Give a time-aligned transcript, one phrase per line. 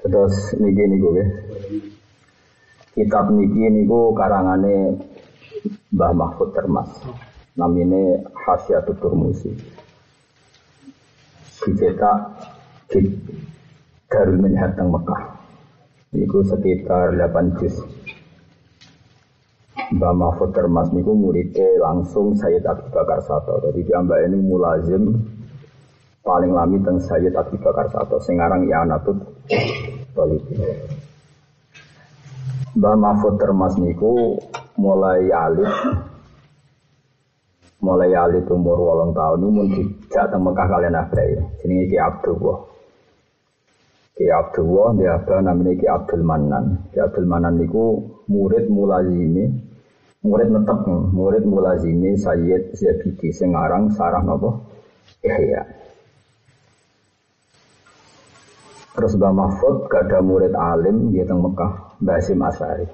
[0.00, 1.26] Terus niki niku ya.
[2.96, 4.96] Kitab niki niku karangane
[5.92, 6.88] Mbah Mahfud Termas.
[7.58, 9.52] Namine Hasyatul Turmusi.
[11.60, 12.18] Dicetak
[12.88, 13.04] di
[14.08, 15.36] Darul Minhad teng Mekah.
[16.16, 17.76] Niku sekitar 8 juz.
[19.90, 23.60] Mbah Mahfud Termas niku muridnya langsung Sayyid Abu Bakar Sato.
[23.68, 25.20] Jadi dia ini mulazim
[26.24, 29.18] paling lami teng Sayyid Abu Bakar Sato sing aran I'anatul
[30.14, 30.58] Talibin.
[32.70, 34.38] Mbah Mahfud Termas niku
[34.78, 35.72] mulai alit
[37.82, 41.34] mulai alit umur wolong tahun ini mun dijak teng Mekah kalian abai.
[41.58, 42.58] Jenenge Ki Abdullah.
[44.14, 46.64] Ki Abdullah dia apa namanya Ki Abdul Manan.
[46.94, 47.98] Ki Abdul Manan niku
[48.30, 49.50] murid mulazimi
[50.20, 50.84] murid netep
[51.16, 54.60] murid mulazimi Sayyid Zabidi sing aran sarah napa
[55.24, 55.64] Ihya
[58.90, 62.86] Terus Mbah Mahfud gak ada murid alim di teng Mekah, Mbah Hasim Asari.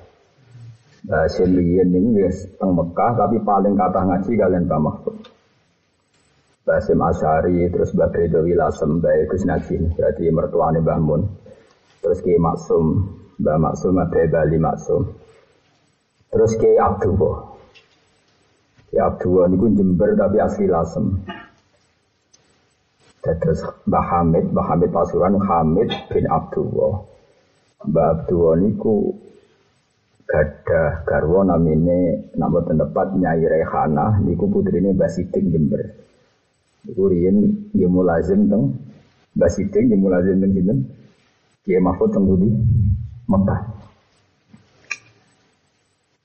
[1.08, 2.28] Mbah Hasim Liyen ini
[2.60, 5.16] teng Mekah tapi paling kata ngaji kalian Mbah Mahfud.
[6.68, 11.22] Mbah Hasim Asari, terus Mbah Bedo Wilasem, Mbah Gus Najin, berarti mertuanya Mbah Mun.
[12.04, 12.86] Terus Ki Maksum,
[13.40, 15.02] Mbah Maksum, Mbah Bali Maksum.
[16.28, 17.56] Terus Ki Abdullah.
[18.92, 21.24] Ki Abdullah ini Jember tapi asli Lasem.
[23.26, 27.02] Terus Mbah Hamid, Mbah Hamid Pasuruan Hamid bin Abdullah.
[27.82, 29.18] Mbah Abdullah niku
[30.26, 35.82] gada garwa namine nama tempat Nyai Rehana niku putrine Mbah Sidik Jember.
[36.86, 38.78] Niku riyen nggih mulazim teng
[39.34, 40.78] Mbah Sidik nggih mulazim teng sinten?
[41.66, 42.46] Kiai Mahfud teng Budi
[43.26, 43.60] Mekah.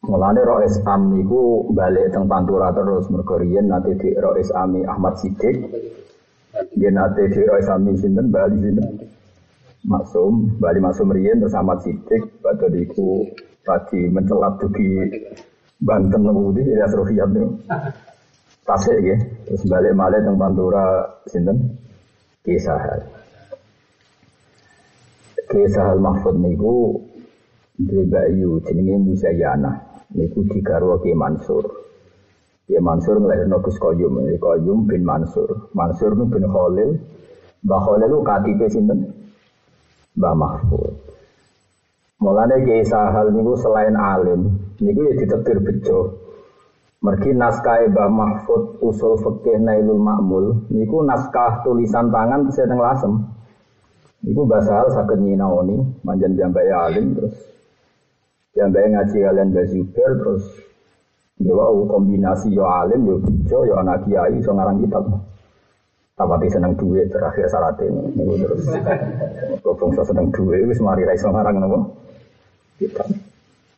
[0.06, 5.18] Mulane Rois Am niku balik teng Pantura terus mergo riyen nate di Rois Ami Ahmad
[5.18, 5.66] Sidik
[6.52, 9.08] dia nate di Roy Sami sinten Bali sinten?
[9.88, 13.26] Maksum Bali Maksum Rien terus Ahmad Sidik Batu diku
[13.66, 14.88] tadi mencelat di
[15.82, 17.50] Banten Ngebudi ya Srofiat itu
[18.62, 19.18] Tasik ya
[19.48, 21.58] terus balik malah teng Pantura sinten?
[22.46, 22.78] Kisah
[25.50, 27.00] Kisah Mahfud niku
[27.76, 29.82] di Bayu jenenge Musayana
[30.14, 31.81] niku digarwa Ki Mansur
[32.72, 35.68] Ya Mansur ngelahirno Gus Qayyum, ya Qayyum bin Mansur.
[35.76, 36.96] Mansur bin Khalil.
[37.68, 39.00] Mbah Khalil itu KTP sinten?
[40.16, 40.96] Mbah Mahfud.
[42.24, 46.16] Mulane Kiai Sahal niku selain alim, niku ya ditetir bejo.
[47.04, 53.14] Mergi naskah Mbah Mahfud usul fikih Nailul Ma'mul, niku naskah tulisan tangan saya teng lasem.
[54.24, 57.36] Niku bahasa hal saged nyinaoni, manjan jambai alim terus
[58.56, 60.71] jambai ngaji kalian Mbah Zubair terus
[61.42, 65.10] Ya wow, kombinasi yo alim, yo bijo, yo anak kiai, so ngarang kitab.
[66.14, 68.14] Tapati seneng duit terakhir syarat ini.
[68.14, 68.62] Ini terus.
[69.66, 71.98] Kau seneng duit, wis mari raiso ngarang nopo.
[72.78, 73.10] Kitab.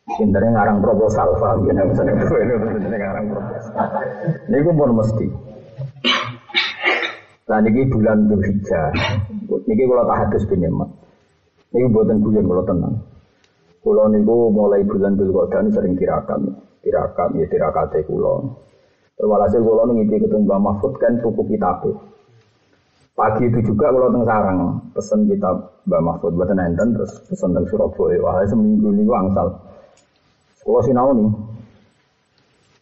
[0.04, 1.72] Pinternya ngarang proposal, paham ya?
[1.88, 3.72] Duit, pinternya ngarang proposal.
[4.52, 5.26] Ini pun mesti.
[7.44, 8.88] Nah, ini bulan Dzulhijjah.
[9.48, 10.88] Ini kalau tak hadis bin Yaman.
[11.72, 12.94] Ini buatan bulan kalau tenang.
[13.84, 18.44] Kalau niku mulai bulan Dzulqa'dah sering tirakan tirakat ya tirakate kula.
[19.16, 21.80] Walhasil kula ngipi ketemu Mbah Mahfud kan tuku kitab.
[23.14, 24.58] Pagi itu juga kalau teng sarang
[24.92, 28.20] pesen kitab Mbah Mahfud buatan enten terus pesen teng Surabaya.
[28.20, 29.54] Wah seminggu ini angsal.
[30.60, 31.30] Kula sinau nih.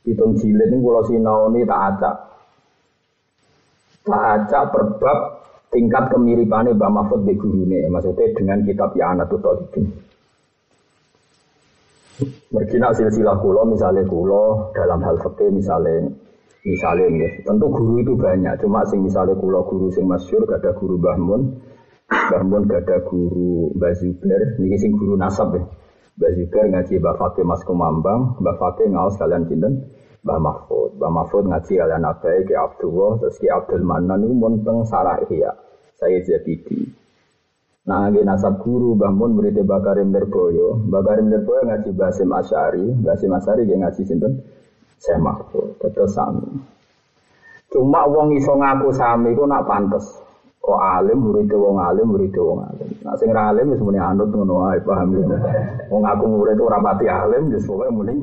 [0.03, 2.17] Hitung jilid ini kula sinau nih tak acak.
[4.03, 5.19] Tak acak perbab
[5.71, 7.87] tingkat kemiripannya Mbah Mahfud di gurune.
[7.87, 9.41] Maksudnya dengan kitab Ya Anatul
[12.23, 12.51] Talibin.
[12.55, 16.07] Mergina silsilah kulo misalnya kulo dalam hal fikih misalnya
[16.63, 20.71] misalnya ya, tentu guru itu banyak cuma sing misalnya kulo guru sing masyur gak ada
[20.79, 21.41] guru Bahmun
[22.13, 24.61] Bahmun gak ada guru Mbah Zubair.
[24.61, 25.65] Ini sing guru nasab ya.
[26.21, 29.91] Mbah Zubair ngaji Mbah Fakih Mas Kumambang Mbah Fakih ngawas kalian cinten
[30.23, 31.01] Mbah Mahfud.
[31.01, 35.57] Mbah Mahfud ngaji kalian Abai Ki Abdullah terus Ki Abdul Manan ini monteng Sarah Ihya
[36.03, 37.02] saya Zabidi
[37.83, 40.79] Nah, lagi nasab guru bangun murid Bakarim Lerboyo.
[40.87, 44.39] Bakarim Lerboyo ngaji Basim Asyari, Basim Asyari dia ngaji sinten
[45.03, 46.47] saya Mahfud, terus sami.
[47.75, 50.15] Cuma wong iso ngaku sami ku nak pantes.
[50.63, 52.87] Kok alim murid wong alim murid wong alim.
[53.03, 55.27] Nah sing alim wis muni anut ngono ae paham ya.
[55.91, 58.15] Wong aku murid ora pati alim wis pokoke muni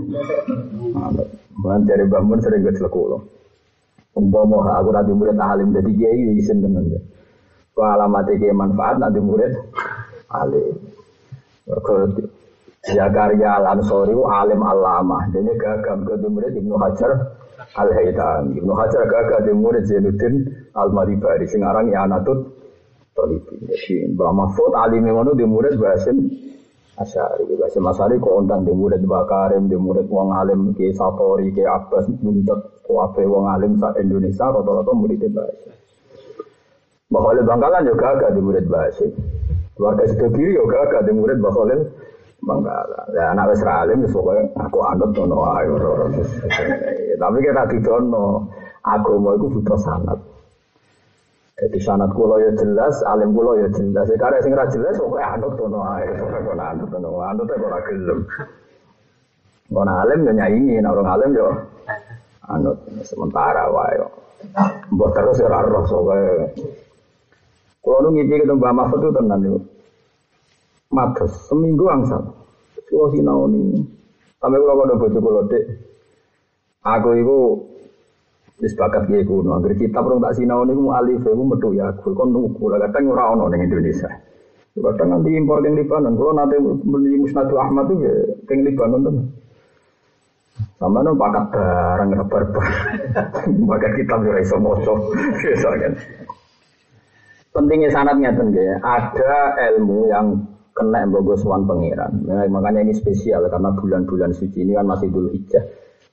[0.95, 1.27] anut.
[1.59, 3.19] Ban dari bangun sering geclek kula.
[4.15, 6.87] Umpama aku ra murid alim dadi kiai isin tenan.
[7.81, 9.53] Alamat iki manfaat nanti murid
[10.31, 10.75] alim.
[11.67, 11.95] Mergo
[12.85, 15.27] Zakaria Al Ansori alim alama.
[15.33, 17.11] Jadi gagam ke murid Ibnu Hajar
[17.75, 18.55] Al Haytham.
[18.55, 21.45] Ibnu Hajar gagam di murid Zainuddin Al Maribari.
[21.45, 22.55] Sing aran ya Anatut
[23.13, 23.55] Solibi.
[23.67, 26.17] Jadi Mbah Mahfud alim ngono di murid Basim
[26.95, 27.43] Asyari.
[27.59, 32.07] Basim Asyari kok ontan di murid Bakarim, di murid wong alim ke Satori, ke Abbas,
[32.23, 35.75] nuntut kuafe wong alim sa Indonesia rata-rata murid Basim.
[37.09, 39.09] Mbah Khalil Bangkalan juga agak di murid Basim.
[39.73, 41.81] Keluarga Sidogiri juga agak di murid Mbah Khalil
[42.45, 43.05] Bangkalan.
[43.17, 45.65] Ya anak wis alim pokoke aku anut ngono ae.
[47.17, 48.45] Tapi kita didono
[48.85, 50.21] agama iku butuh sanad.
[51.57, 54.05] Jadi sanat kulo ya jelas, alim kulo ya jelas.
[54.13, 56.29] Karena sing ra jelas kok anut kono ae, kok
[56.61, 58.19] anut kono, anut kok ora gelem.
[59.65, 61.49] Kono alim ya nyaingi, nek orang alim yo
[62.53, 63.97] anut sementara wae.
[64.93, 66.21] Mbok terus ora roh soke.
[67.89, 69.57] Kulo nu ngipi ketemu Mbah Mahfud itu tenan yo.
[70.93, 72.21] Matus seminggu angsal.
[72.85, 73.49] Kulo sinau.
[74.37, 75.65] Sampai kulo kono bojo kulo dek.
[76.85, 77.37] Aku iku
[78.61, 81.95] Wis bakat kiai kuno, agar kita perlu tak sinau nih mau alif, mau metu ya,
[81.95, 84.11] aku kon nunggu, kadang ora ono ning Indonesia.
[84.75, 88.11] Kadang nanti impor yang Libanon, kalau nanti beli Musnadu Ahmad tuh ya,
[88.51, 89.15] yang Libanon tuh.
[90.75, 92.65] Sama nih bakat barang barbar,
[93.71, 95.07] bakat kita bisa iso moco,
[95.87, 95.93] kan.
[97.49, 100.37] Pentingnya sanatnya tuh ya, ada ilmu yang
[100.77, 102.23] kena bogoswan pangeran.
[102.23, 105.65] Nah, makanya ini spesial karena bulan-bulan suci ini kan masih dulu hijau.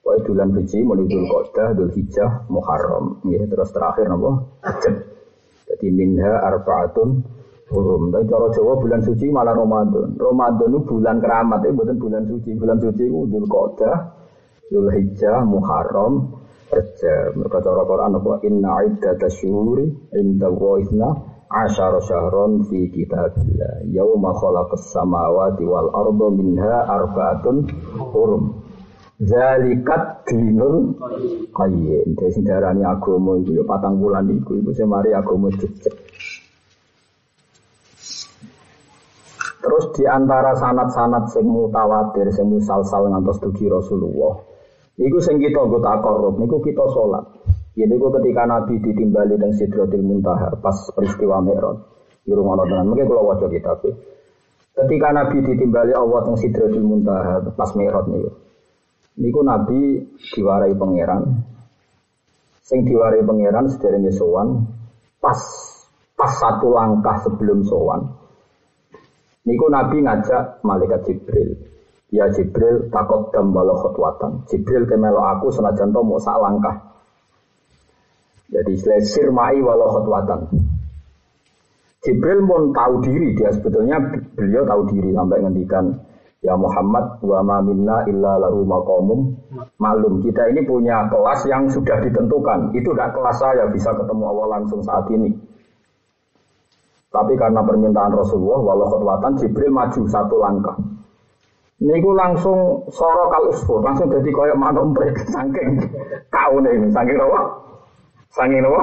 [0.06, 3.18] Pokoknya bulan suci menuju Qodah, Dhul Hijjah, Muharram.
[3.26, 4.06] Ya, terus terakhir?
[4.06, 4.94] Rajab.
[5.66, 7.26] Jadi minha arbaatun
[7.74, 8.14] hurum.
[8.14, 10.14] Tapi cara Jawa bulan suci malah Ramadan.
[10.14, 12.54] Ramadan itu bulan keramat, itu bukan bulan suci.
[12.54, 13.96] Bulan suci itu Dhul Qodah,
[14.70, 16.35] Dhul Hijjah, Muharram,
[16.66, 17.38] Rajab.
[17.38, 18.32] Mereka cara Quran apa?
[18.42, 19.86] Inna iddata syuhuri
[20.18, 21.08] inda wa'ithna
[21.46, 23.86] asyara syahron fi kitabillah.
[23.86, 27.70] Yawma khalaqas samawati wal ardo minha arbaatun
[28.10, 28.66] hurum.
[29.22, 30.98] Zalikat dinul
[31.54, 32.18] qayyim.
[32.18, 35.94] Jadi sing darani agama iku ya patang bulan iku iku sing mari agama jejeg.
[39.56, 44.55] Terus di antara sanat-sanat sing mutawatir, sing musalsal ngantos dugi Rasulullah.
[44.96, 47.24] Niku sing kita nggo takorup, niku kita salat.
[47.76, 51.76] Ya niku ketika Nabi ditimbali teng Sidratil Muntaha pas peristiwa Mi'raj.
[52.24, 53.76] Di rumah Allah dengan mungkin kalau wajah kita
[54.76, 58.32] Ketika Nabi ditimbali Allah teng Sidratil Muntaha pas Mi'raj niku.
[59.20, 60.00] Niku Nabi
[60.32, 61.22] diwarai pangeran.
[62.64, 64.64] Sing diwarai pangeran sederenge sowan
[65.20, 65.38] pas
[66.16, 68.00] pas satu langkah sebelum sowan.
[69.44, 71.75] Niku Nabi ngajak malaikat Jibril.
[72.14, 74.46] Ya Jibril takut dam walau khotwatan.
[74.46, 76.76] Jibril kemelo aku senajan to mau sak langkah.
[78.46, 80.46] Jadi istilah mai walau khotwatan.
[82.06, 83.98] Jibril pun tahu diri dia sebetulnya
[84.38, 85.90] beliau tahu diri sampai ngendikan
[86.46, 89.34] Ya Muhammad wa ma minna illa lahu maqamum
[89.82, 90.22] malum.
[90.22, 92.70] Kita ini punya kelas yang sudah ditentukan.
[92.70, 95.34] Itu tidak kelas saya bisa ketemu Allah langsung saat ini.
[97.10, 100.76] Tapi karena permintaan Rasulullah, walau khutwatan Jibril maju satu langkah.
[101.76, 105.76] Niku langsung soro kal usfur, langsung jadi koyok manomprek saking
[106.32, 107.40] kau nih, saking apa?
[108.32, 108.82] Saking apa?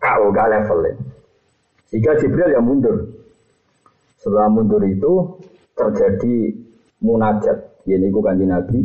[0.00, 0.96] Kau gak levelnya.
[1.92, 3.04] Jika Jibril yang mundur.
[4.16, 5.36] Setelah mundur itu
[5.76, 6.56] terjadi
[7.04, 7.84] munajat.
[7.84, 8.80] Ini bukan di Nabi.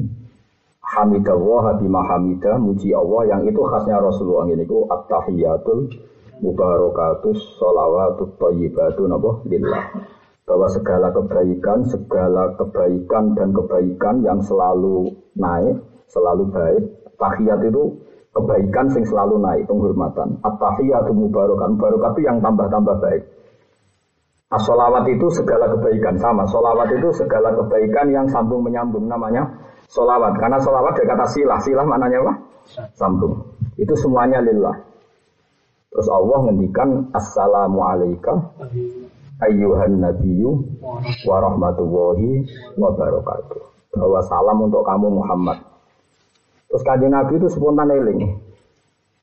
[0.88, 5.92] Hamidallah bima hamidah muji Allah yang itu khasnya Rasulullah ini ku at-tahiyatul
[6.40, 9.84] mubarakatus sholawatut thayyibatu napa lillah
[10.48, 15.76] bahwa segala kebaikan segala kebaikan dan kebaikan yang selalu naik
[16.08, 16.84] selalu baik
[17.20, 18.00] tahiyat itu
[18.32, 23.24] kebaikan yang selalu naik penghormatan at-tahiyatu mubarakat mubarakat itu yang tambah-tambah baik
[24.48, 26.48] As-solawat itu segala kebaikan sama.
[26.48, 29.44] Solawat itu segala kebaikan yang sambung menyambung namanya
[29.92, 30.40] solawat.
[30.40, 31.60] Karena solawat dari kata silah.
[31.60, 32.34] Silah maknanya apa?
[32.96, 33.44] Sambung.
[33.76, 34.72] Itu semuanya lillah.
[35.92, 38.56] Terus Allah ngendikan Assalamu alaika
[39.44, 40.52] ayyuhan nabiyyu
[41.26, 42.46] wa rahmatullahi
[42.78, 43.62] wa barakatuh.
[43.98, 45.58] Bahwa salam untuk kamu Muhammad.
[46.68, 48.38] Terus kanjeng Nabi itu spontan eling.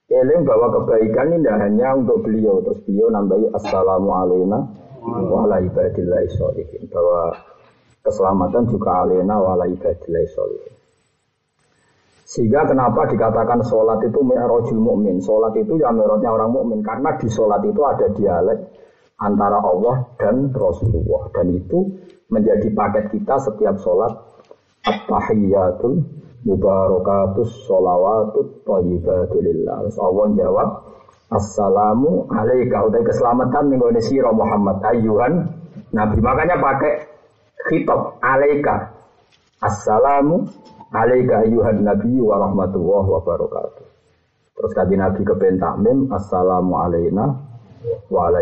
[0.08, 2.60] Eling bahwa kebaikan ini tidak hanya untuk beliau.
[2.64, 7.36] Terus beliau nambahi Assalamu alaikum wala ibadillahi sholihin bahwa
[8.00, 10.74] keselamatan juga alena wala ibadillahi sholihin
[12.24, 17.28] sehingga kenapa dikatakan sholat itu mi'rajul mukmin sholat itu ya mi'rajnya orang mukmin karena di
[17.28, 18.58] sholat itu ada dialek
[19.20, 21.92] antara Allah dan Rasulullah dan itu
[22.32, 24.10] menjadi paket kita setiap sholat
[24.82, 26.02] at-tahiyyatul
[26.44, 30.68] mubarakatus sholawatut thayyibatulillah Allah jawab
[31.34, 35.50] Assalamu alaika utai keselamatan ning gone sira Muhammad ayuhan
[35.90, 36.22] Nabi.
[36.22, 37.10] Makanya pakai
[37.66, 38.92] khitab alaika.
[39.58, 40.46] Assalamu
[40.94, 43.86] alaika ayuhan Nabi wa rahmatullahi wa barakatuh.
[44.54, 47.24] Terus kaji Nabi ke takmim Assalamu alaina
[48.10, 48.40] wa ala.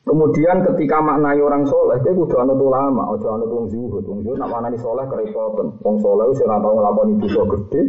[0.00, 4.02] Kemudian ketika maknai orang soleh, dia kudu anut ulama, ojo anut wong zuhud.
[4.02, 5.76] Wong zuhud nak maknani soleh kerepotan.
[5.84, 7.80] Wong soleh itu ora tau nglakoni dosa gede,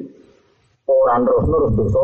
[0.85, 2.01] orang terus terus dosa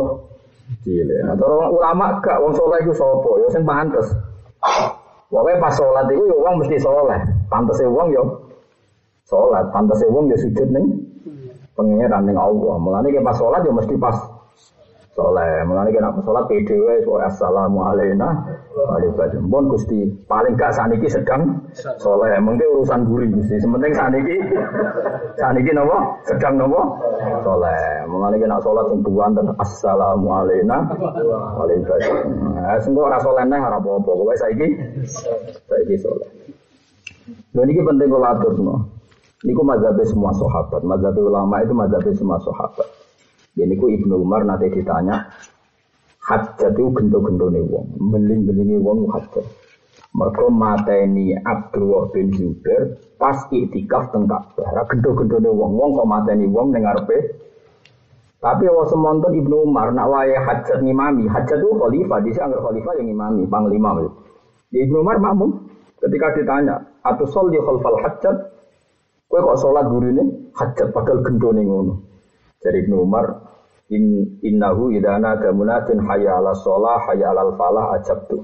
[0.81, 1.19] cilik.
[1.27, 4.07] Nah, orang ulama gak wong soleh itu sopo, ya sing pantes.
[5.27, 7.19] Pokoknya pas sholat itu ya wong mesti soleh.
[7.51, 8.23] Pantese wong ya
[9.27, 11.03] sholat, pantese wong ya sujud ning
[11.75, 12.79] pengiran ning Allah.
[12.79, 14.15] Mulane pas sholat ya mesti pas
[15.17, 15.65] soleh.
[15.65, 18.45] Mulane kena sholat pede wae assalamu alaina
[18.77, 21.65] wa alaikum Pun Gusti paling gak saniki sedang
[21.97, 22.37] soleh.
[22.37, 23.57] Mungkin urusan guri Gusti.
[23.57, 24.37] Sementing saniki
[25.41, 26.21] saniki napa?
[26.29, 26.81] Sedang napa?
[27.41, 28.05] Soleh.
[28.05, 30.77] Mulane kena sholat sing dan assalamu alaina.
[30.85, 34.05] Nah, sing ora soleh neh ora apa-apa.
[34.05, 34.67] Pokoke saiki
[35.65, 36.29] saiki soleh.
[37.57, 38.93] Lha niki penting kula aturno.
[39.45, 40.81] Niku mazhab semua sahabat.
[40.81, 42.96] Mazhab ulama itu mazhab semua sahabat.
[43.57, 45.25] Jadi ku Ibnu Umar nanti ditanya,
[46.21, 49.45] hajat itu gento-gentone wong, beling-belingi wong hajat.
[50.13, 54.85] Mereka mateni Abdullah bin Zubair pas iktikaf teng Ka'bah.
[54.93, 57.17] Gento-gentone wong, wong kok mateni wong ning ngarepe.
[58.37, 62.93] Tapi wa semonton Ibnu Umar nak wae hajat ngimami, hajat itu khalifah, dhisik anggere khalifah
[63.01, 64.05] yang ngimami, panglima.
[64.69, 65.65] Di Ibnu Umar makmum
[65.97, 68.53] ketika ditanya, "Atu sholli khalfal hajat?"
[69.27, 71.93] Kowe kok salat gurine hajat padahal gendone ngono.
[72.61, 73.46] Jadi Ibnu Umar
[73.87, 77.95] In, innahu idana damunatin hayya ala sholah, hayya ala falah
[78.27, 78.43] tuh.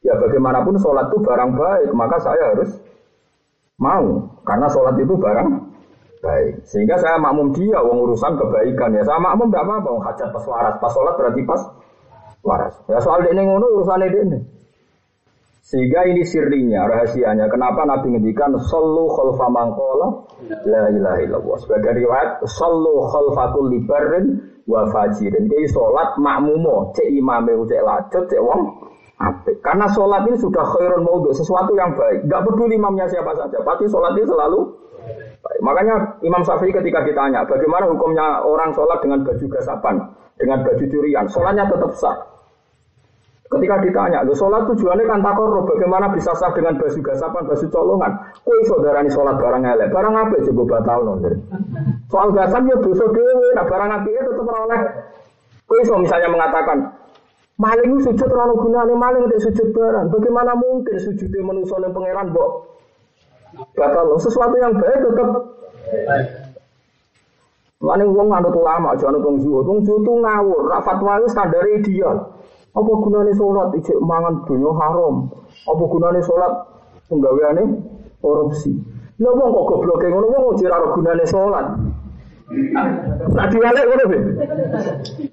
[0.00, 2.78] Ya bagaimanapun sholat itu barang baik, maka saya harus
[3.76, 4.32] mau.
[4.46, 5.48] Karena sholat itu barang
[6.22, 6.62] baik.
[6.62, 9.02] Sehingga saya makmum dia, uang urusan kebaikan ya.
[9.02, 10.74] Saya makmum tidak apa-apa, hajat pas waras.
[10.78, 11.62] Pas sholat berarti pas
[12.46, 12.74] waras.
[12.86, 14.55] Ya soal ini ngono urusan ini.
[15.66, 17.50] Sehingga ini sirinya, rahasianya.
[17.50, 20.22] Kenapa Nabi ngendikan sallu khalfa mangkola
[20.62, 21.56] la ilaha illallah.
[21.58, 24.38] Sebagai riwayat sallu khalfa kulli barrin
[24.70, 25.50] wa fajirin.
[25.50, 28.62] Jadi salat makmumo, cek imame cek lajut, cek wong
[29.18, 29.58] apik.
[29.58, 32.30] Karena salat ini sudah khairun maudhu, sesuatu yang baik.
[32.30, 34.70] Gak peduli imamnya siapa saja, pasti salat ini selalu
[35.42, 35.60] baik.
[35.66, 39.98] Makanya Imam Syafi'i ketika ditanya, bagaimana hukumnya orang sholat dengan baju gasapan,
[40.38, 42.35] dengan baju curian, sholatnya tetap sah.
[43.46, 48.12] Ketika ditanya, lo sholat tujuannya kan takor, bagaimana bisa sah dengan baju gasapan, baju colongan?
[48.42, 51.38] Kue saudara ini sholat barang elek, barang apa coba batal nonton.
[52.10, 54.80] Soal gasan ya dosa dewe, nah barang api itu tetap oleh.
[55.62, 56.78] Kue so misalnya mengatakan,
[57.62, 60.06] maling sujud terlalu gunanya maling untuk sujud barang.
[60.10, 62.50] Bagaimana mungkin sujudnya manusia yang pangeran bok?
[63.78, 65.28] Batal sesuatu yang baik tetap
[67.76, 69.62] Maling wong anut ulama, jangan wong zuhud.
[69.68, 72.35] Wong zuhud itu ngawur, fatwa itu standar ideal.
[72.76, 75.32] Apa gunanya sholat ijek mangan dunia haram?
[75.64, 76.52] Apa gunanya sholat
[77.08, 77.64] penggaweane
[78.20, 78.76] korupsi?
[79.16, 81.66] Lha wong kok goblok ngono wong ora gunane sholat.
[83.32, 84.18] Nah diwalek ngono be.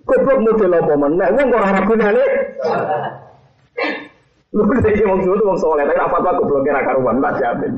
[0.07, 0.93] Goblok model apa?
[0.95, 2.23] Nek wong ora gunane
[4.53, 7.73] Lu iki wong suwe wong saleh, tapi apa apa goblok ora karuan tak jamin.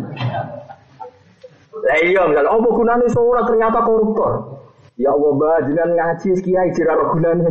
[1.75, 4.61] Lah iya, misal apa gunane sholat ternyata koruptor.
[4.95, 7.49] Ya Allah, jangan ngaji kiai jira gunane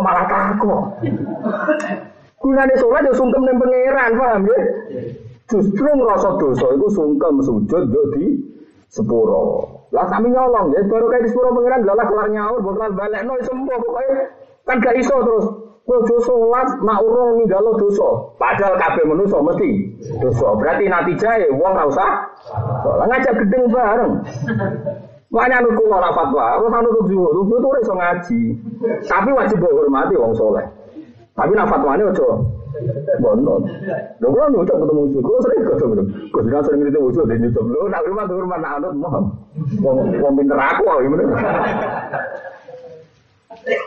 [0.00, 0.82] kok malah takut.
[2.40, 4.58] Gunane sholat ya sungkem ning pangeran, paham ya?
[5.44, 8.40] Justru ngerasa dosa itu sungkem sujud yo di
[8.88, 9.68] sepuro.
[9.92, 13.36] Lah kami nyolong ya baru kayak di sepuro pangeran lah kelar nyaur bakal balik no
[13.44, 14.16] sembuh pokoknya
[14.64, 15.46] kan gak iso terus.
[15.84, 18.08] Kowe sholat nak urung ninggalo dosa.
[18.40, 19.70] Padahal kabeh manusa mesti
[20.16, 20.48] dosa.
[20.56, 22.10] Berarti nanti jahe wong ora usah.
[23.04, 24.12] Ngajak gedeng bareng.
[25.30, 27.30] Makanya nurut kula ora fatwa, harus nurut zuhud.
[27.38, 28.40] Zuhud itu ora iso ngaji.
[29.06, 30.66] Tapi wajib hormati wong soleh.
[31.38, 32.28] Tapi nak fatwane aja
[33.22, 33.62] bontot.
[34.18, 35.94] Lho kula nyucuk ketemu zuhud, kula sering ketemu.
[36.34, 37.64] Kok dina sering ketemu zuhud dan nyucuk.
[37.70, 39.24] Lho nak rumah tuh rumah nak anut mohon.
[40.18, 41.22] Wong pinter aku gimana.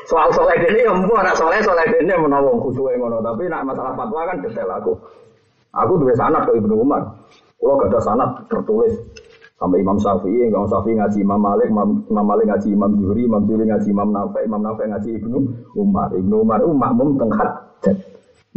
[0.08, 3.92] Soal soleh ini ya mbok anak soleh soleh ini menawa khusyuk ngono, tapi nak masalah
[4.00, 4.94] fatwa kan detail aku.
[5.74, 7.02] Aku dua sanad ke Ibnu Umar.
[7.58, 8.94] Kalau gak ada sanad tertulis
[9.64, 13.64] Sampai Imam Syafi'i, Imam Syafi'i ngaji Imam Malik, Imam, Malik ngaji Imam Zuhri, Imam Zuhri
[13.64, 15.40] ngaji Imam Nafi, Imam Nafi ngaji Ibnu
[15.80, 16.12] Umar.
[16.12, 17.52] Ibnu Umar itu makmum tenghat.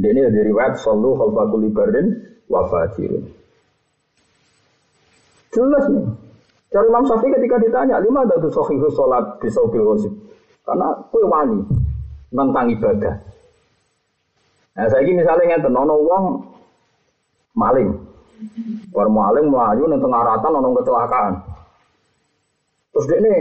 [0.02, 2.10] Ini dari riwayat Sallu khalfakul ibarin
[2.50, 3.22] wa fajirin.
[5.54, 6.06] Jelas nih.
[6.74, 10.10] Cari Imam Syafi'i ketika ditanya, lima ada tuh sohihu sholat di sobil wasib.
[10.66, 11.62] Karena kue wani
[12.34, 13.14] tentang ibadah.
[14.74, 16.24] Nah, saya ini misalnya ngeten, ono wong
[17.54, 17.94] maling,
[18.92, 21.34] War maling melayu ning tengah ratan ana kecelakaan.
[22.92, 23.40] Terus dia nih,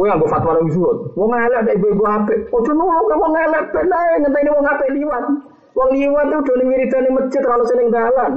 [0.00, 1.12] Kowe yang fatwa nang zuhud.
[1.12, 2.48] Wong elek ada ibu-ibu apik.
[2.56, 5.24] Ojo nolak wong elek ben ae ngenteni wong apik liwat.
[5.76, 8.32] Wong liwat tuh udah wiridane masjid terlalu seneng dalan.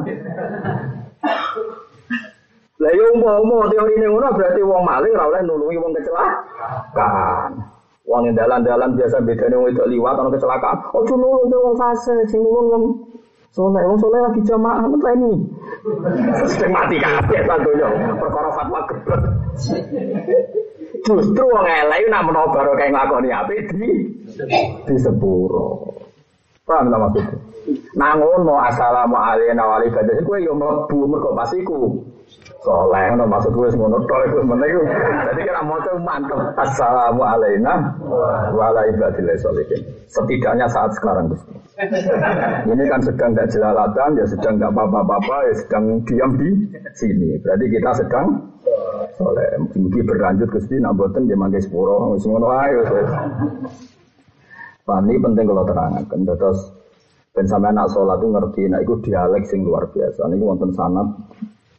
[2.84, 7.64] Lah yo umpama teori ini ngono berarti wong maling ora oleh nulungi wong kecelakaan.
[8.04, 10.78] Wong yang dalan-dalan biasa bedane wong itu liwat ana kecelakaan.
[11.00, 13.08] Ojo nulung wong fase, sing nulung
[13.54, 15.34] soleh, wong soleh lagi jamaah ini.
[16.50, 19.22] Sing mati kabeh sandonya perkara fatwa geblek.
[21.06, 23.90] Justru wong elek nak menawa baru kayak ngakoni apik di
[24.90, 25.86] di sepuro.
[26.64, 27.26] Paham tak maksudnya?
[27.94, 30.26] Nah ngono assalamualaikum warahmatullahi wabarakatuh.
[30.26, 32.02] Kowe yo mlebu mergo pas iku
[32.64, 34.82] soleh ngono maksud gue ngono tok iku meneh iku.
[35.28, 36.40] Dadi kira maca mantep.
[36.56, 37.94] Assalamu alayna
[38.56, 38.88] wa ala
[40.08, 41.54] setidaknya saat sekarang Gusti.
[42.64, 46.50] Ini kan sedang tidak jelalatan ya sedang tidak apa-apa ya sedang diam di
[46.96, 47.36] sini.
[47.44, 48.26] Berarti kita sedang
[49.20, 49.48] soleh.
[49.76, 52.16] Mungkin berlanjut Gusti nak boten dia mangke sepuro.
[52.16, 52.90] Wis ngono ae wis
[54.84, 56.60] Pani penting kalau terangkan terus
[57.32, 60.28] ben sampai anak sholat itu ngerti, nah itu dialek sing luar biasa.
[60.28, 61.08] Ini wonten sanat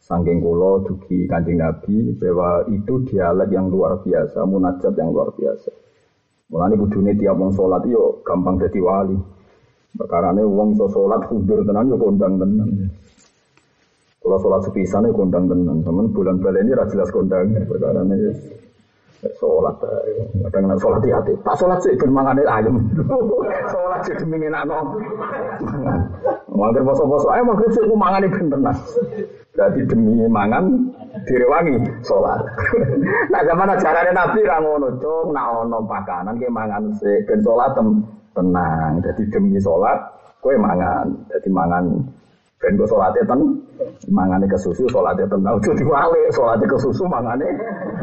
[0.05, 5.73] Sangking kulo dugi kanjeng Nabi bahwa itu dialek yang luar biasa, munajat yang luar biasa.
[6.53, 9.17] Mulane kudune tiap wong salat yo gampang jadi wali.
[9.97, 12.69] Perkarane wong iso salat kudur tenan yo kondang tenan.
[14.21, 18.33] Kalau sholat sepisan itu kondang tenan, teman bulan bulan ini jelas kondang perkara ini
[19.39, 19.75] sholat,
[20.49, 22.77] kadang nak sholat hati, tak sholat sih ben mangane ayam,
[23.73, 24.99] sholat sih demi enak no,
[26.53, 28.77] mangkir poso-poso, eh mangkir sih aku mangane ben tenan,
[29.87, 30.63] demi mangan
[31.23, 32.43] direwangi sholat.
[33.31, 37.71] nah zaman ajarannya Nabi rangono cung, nak ono pakanan ke mangan se ben sholat
[38.35, 38.99] tenang.
[38.99, 39.97] Jadi demi sholat
[40.43, 41.07] kue mangan.
[41.31, 42.03] Jadi mangan
[42.65, 43.41] ben kok sholatnya ten
[44.09, 45.61] mangane ke susu sholatnya tenang.
[45.61, 47.45] Jadi wale sholatnya ke susu mangane.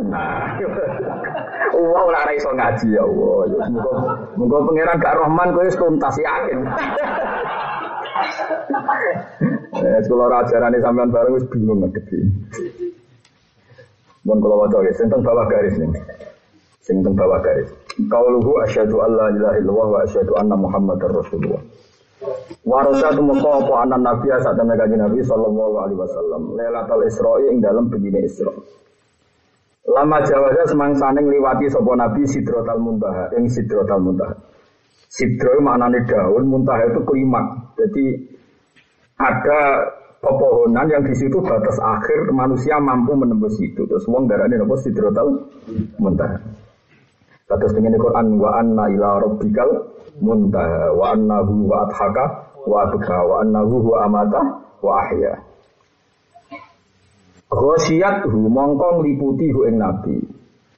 [0.07, 0.55] Nah,
[1.75, 4.23] wow lara iso ngaji ya Allah.
[4.39, 6.59] Mungkin pangeran gak Rahman kue tuntas yakin.
[9.83, 12.19] Eh, kalau ajaran ini sampean bareng wis bingung ngadepi.
[14.23, 15.91] Mun kalau waca ya, sing bawah garis nih.
[16.79, 17.67] Sing bawah garis.
[18.07, 21.59] Qauluhu asyhadu an la ilaha illallah wa asyhadu anna muhammadar rasulullah.
[22.63, 26.43] Warasa tumeka apa anak nabi saat temen kanjeng Nabi sallallahu alaihi wasallam.
[26.55, 28.55] Lailatul Isra'i ing dalam begini Isra.
[29.91, 34.53] Lama jawaza semangsane ngliwati sapa nabi Sidratul Muntaha ing Sidratul Muntaha.
[35.13, 37.77] Sidro maknanya daun, muntah itu klimak.
[37.77, 38.17] Jadi
[39.21, 39.85] ada
[40.25, 43.85] pepohonan yang di situ batas akhir manusia mampu menembus itu.
[43.85, 45.53] Terus wong darane napa sidrotal
[46.01, 46.33] muntah.
[47.45, 49.69] Terus dengan Quran wa anna ila rabbikal
[50.25, 54.41] muntah wa annahu wa adhaka wa abka wa annahu wa amata
[54.83, 55.35] wa ahya.
[57.53, 60.17] Ghosiyat hu mongkong liputi hu ing nabi.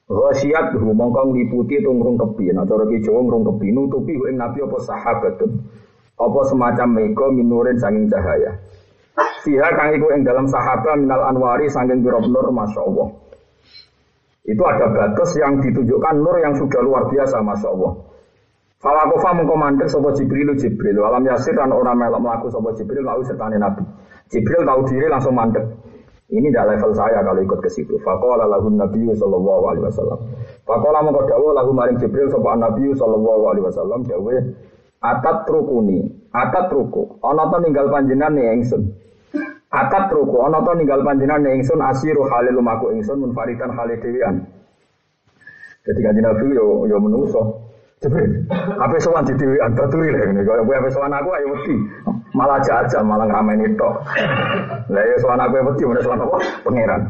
[0.05, 2.53] Ghasiyat hu mongko ngliputi itu ngrungkepi.
[2.53, 5.51] Nah cara ki Jawa ngrungkepi nutupi ing nabi apa sahabatun.
[6.15, 8.53] Apa semacam mega minurin sanging cahaya.
[9.41, 13.07] Fiha kang iku ing dalam sahabat minal anwari sanging pira nur masyaallah.
[14.45, 17.93] Itu ada batas yang ditunjukkan nur yang sudah luar biasa masya Allah.
[18.85, 21.01] Falakofa mengkomandir sopo Jibril Jibril.
[21.01, 23.81] Alam yasir dan orang melok melaku sopo Jibril lalu sertane Nabi.
[24.29, 25.65] Jibril tahu diri langsung mandek.
[26.29, 27.97] Ini tidak level saya kalau ikut ke situ.
[28.05, 30.19] Fakola lagu Nabi Sallallahu Alaihi Wasallam.
[30.69, 34.35] Fakola mau dawo lagu maring Jibril sopan Nabi Sallallahu Alaihi Wasallam dawe
[35.01, 37.17] atat rukuni, atat ruku.
[37.25, 38.85] Ono to ninggal panjenengan nih engsun.
[39.73, 44.45] Atat ruku, ono to ninggal panjenengan nih engsun asiru halil lumaku engsun munfaridan halil dewian.
[45.85, 47.64] Jadi kan Nabi yo yo menuso.
[48.03, 50.41] Apa sowan di dewian baturi lah ini.
[50.43, 51.75] Kalau apa sowan aku ayo mesti
[52.35, 53.89] malah aja malah ngeramein itu.
[54.91, 56.37] Lah ya soal aku wedi mana soal apa?
[56.67, 57.01] Pangeran.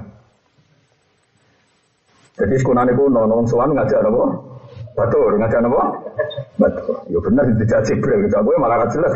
[2.35, 4.25] Jadi sekunane ku nonon soal ngajak apa?
[4.95, 5.83] Batur ngajak apa?
[6.61, 6.97] Batur.
[7.11, 8.35] Ya benar dijak Jibril gitu.
[8.39, 9.13] Aku malah jelas.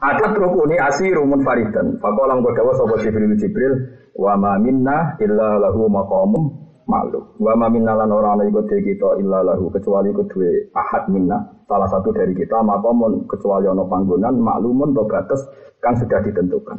[0.00, 2.00] Ada rukuni asirumun faridan.
[2.00, 3.74] Faqala mengko dawa sapa Jibril Jibril
[4.16, 7.24] wa ma minna illa lahu maqamum maklum.
[7.38, 11.38] Wa ma minna lan ora ana iku kita illa lahu kecuali iku duwe ahad minna,
[11.66, 15.40] salah satu dari kita maqamun kecuali ana panggonan maklumun to batas
[15.82, 16.78] kan sudah ditentukan.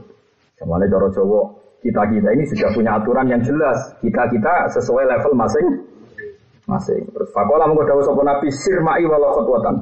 [0.60, 1.42] Semuanya cara Jawa
[1.84, 3.76] kita-kita ini sudah punya aturan yang jelas.
[4.00, 5.68] Kita-kita sesuai level masing
[6.68, 7.04] masing.
[7.12, 9.76] Terus fakola mengko dawuh sapa Nabi sirmai walau khotwatan.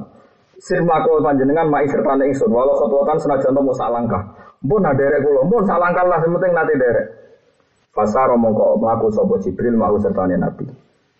[0.62, 4.22] Sirma kau panjenengan mai serta ingsun walau khotwatan senajan to sak langkah.
[4.62, 7.06] Mbon derek kula, mbon sak langkah lah penting nanti derek.
[7.92, 10.64] Fasaro mongko mlaku sapa Jibril mau sertane Nabi.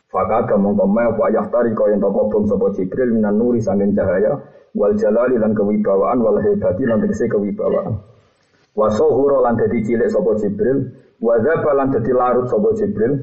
[0.08, 4.40] Fakada mongko me apa yahtari kau yang toko bom sapa Jibril minan nuri sanging cahaya
[4.72, 8.00] wal jalali lan kewibawaan wal hebati lan tegese kewibawaan.
[8.72, 13.20] Wasohuro lan dadi cilik sapa Jibril, wa zaba lan dadi larut sapa Jibril.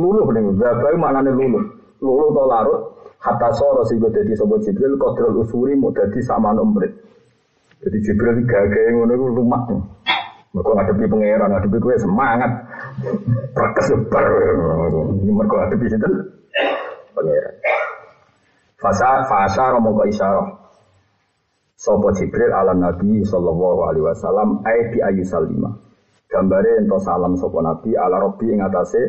[0.00, 1.64] Luluh ning zaba maknane luluh.
[2.00, 2.80] Luluh to larut
[3.20, 6.96] hatta soro sing dadi sapa Jibril kodrol usuri mau dadi saman umprit.
[7.84, 9.68] Jadi Jibril gagah ngono iku lumak.
[10.50, 12.50] Mereka ngadepi pangeran, ngadepi kue semangat.
[13.56, 14.26] Perkes bar.
[15.20, 16.08] Mereka ngadepi itu
[17.16, 17.54] pangeran.
[18.80, 20.60] Fasa fasa romo isyarah.
[21.80, 25.72] Sopo Jibril ala Nabi sallallahu alaihi wasallam ayat di ayu salima.
[26.28, 29.00] Gambare ento salam sopo Nabi ala Robbi ing atase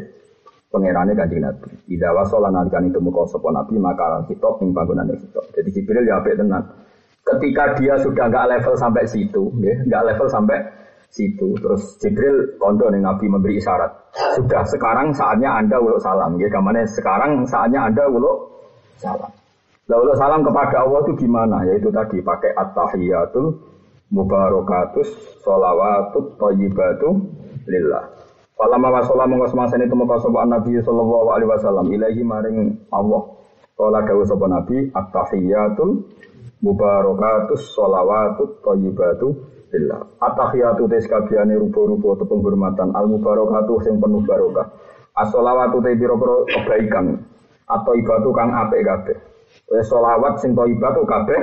[0.71, 1.67] pangerane Kanjeng Nabi.
[1.91, 5.43] Ida wasala nalikan itu muka sopo Nabi maka kitab ing bangunane kitab.
[5.51, 6.63] Jadi Jibril ya tenan.
[7.21, 10.57] Ketika dia sudah nggak level sampai situ, ya, nggak level sampai
[11.11, 11.53] situ.
[11.59, 13.91] Terus Jibril kondo nih Nabi memberi isyarat.
[14.39, 16.39] Sudah sekarang saatnya anda uluk salam.
[16.39, 18.63] Ya, ke mana sekarang saatnya anda uluk
[18.97, 19.29] salam.
[19.91, 21.67] Lalu salam kepada Allah itu gimana?
[21.67, 23.59] Yaitu tadi pakai at-tahiyatul
[24.15, 25.11] mubarakatus
[25.43, 27.19] sholawatut thayyibatu
[27.67, 28.07] lillah.
[28.55, 32.57] Falama wasola mongko itu muka sapa Nabi sallallahu alaihi wasallam ilahi maring
[32.93, 33.35] Allah.
[33.75, 36.07] Kala dawuh sapa Nabi at-tahiyatul
[36.63, 38.63] mubarakatus sholawatut
[39.71, 40.03] lillah.
[40.19, 44.67] At-tahiyatu tes kabehane rupa-rupa penghormatan al mubarakatuh sing penuh barokah.
[45.15, 47.19] As-sholawatu te pira-pira kebaikan
[47.71, 49.17] atau ibadah kang apik kabeh.
[49.71, 51.39] Wes solawat sing tu kabeh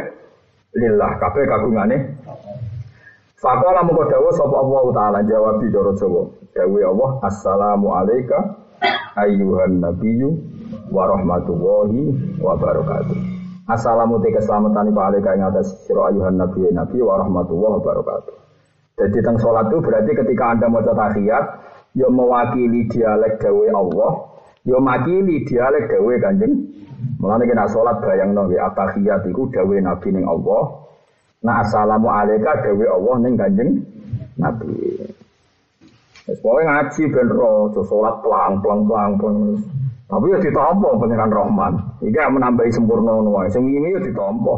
[0.76, 1.96] lillah kabeh kagungane.
[3.38, 6.22] Fakola mengko dawuh sapa Allah taala jawab cara Jawa.
[6.52, 8.58] Dawuh Allah assalamu alayka
[9.14, 10.34] ayyuhan nabiyyu
[10.90, 13.37] wa rahmatullahi wa barakatuh.
[13.68, 18.36] Assalamu te keselamatan iku alika ing atas sira ayuhan nabi nabi wa rahmatullahi wa barakatuh.
[18.96, 21.44] Jadi teng salat itu berarti ketika Anda mau tahiyat
[21.92, 24.12] ya mewakili dialek dawe Allah,
[24.64, 26.54] ya mewakili dialek dawe Kanjeng
[27.18, 30.62] Mulane kena salat bayangno nggih atahiyat iku dawuh Nabi ning Allah.
[31.46, 33.70] Nah assalamu dawuh Allah ning Kanjeng
[34.38, 35.02] Nabi.
[36.26, 39.62] Wis pokoke ngaji ben ro, salat pelang-pelang pelang-pelang.
[40.08, 41.72] Tapi ya ditampa pangeran Rahman.
[42.00, 43.48] Iki menambahi sempurna wae.
[43.52, 44.56] Sing ini ya ditampa.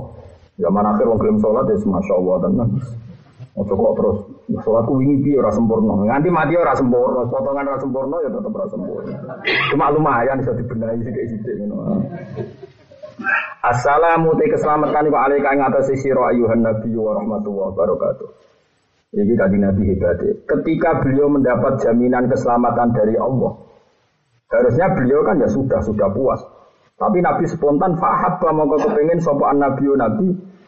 [0.62, 2.68] Zaman akhir wong gelem salat ya masyaallah tenan.
[3.58, 4.18] Ojo kok terus
[4.62, 6.06] salatku wingi piye ora sempurna.
[6.06, 9.14] Nganti mati ora sempurna, potongan ora sempurna ya tetep ora sempurna.
[9.74, 11.98] Cuma lumayan bisa dibenahi sithik-sithik ngono.
[13.60, 18.28] Assalamu te keselamatan wa alaika ing atas sira ayuhan nabi wa rahmatullahi wabarakatuh.
[19.10, 20.22] Ini tadi Nabi hebat.
[20.46, 23.58] Ketika beliau mendapat jaminan keselamatan dari Allah,
[24.50, 26.42] harusnya beliau kan ya sudah sudah puas.
[27.00, 30.26] Tapi Nabi spontan fahab mau kepengen sopan Nabi Nabi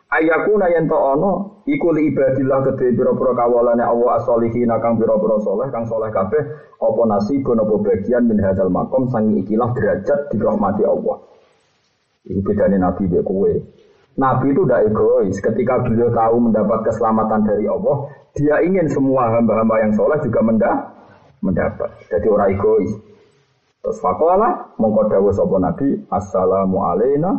[0.09, 5.69] ayakuna yen to ono iku li ibadillah kedhe pira-pira kawalane Allah as-solihin kang pira-pira saleh
[5.69, 6.43] kang saleh kabeh
[6.81, 11.17] apa nasibun apa bagian min hadzal makom sangi ikilah derajat dirahmati Allah.
[12.29, 13.53] Iku bedane Nabi mbek kowe.
[14.13, 15.37] Nabi itu tidak egois.
[15.41, 20.45] Ketika beliau tahu mendapat keselamatan dari Allah, dia ingin semua hamba-hamba yang soleh juga
[21.41, 21.91] mendapat.
[22.13, 22.93] Jadi orang egois.
[23.83, 27.35] Terus fakola mongko dawuh sapa Nabi, Assalamu alaina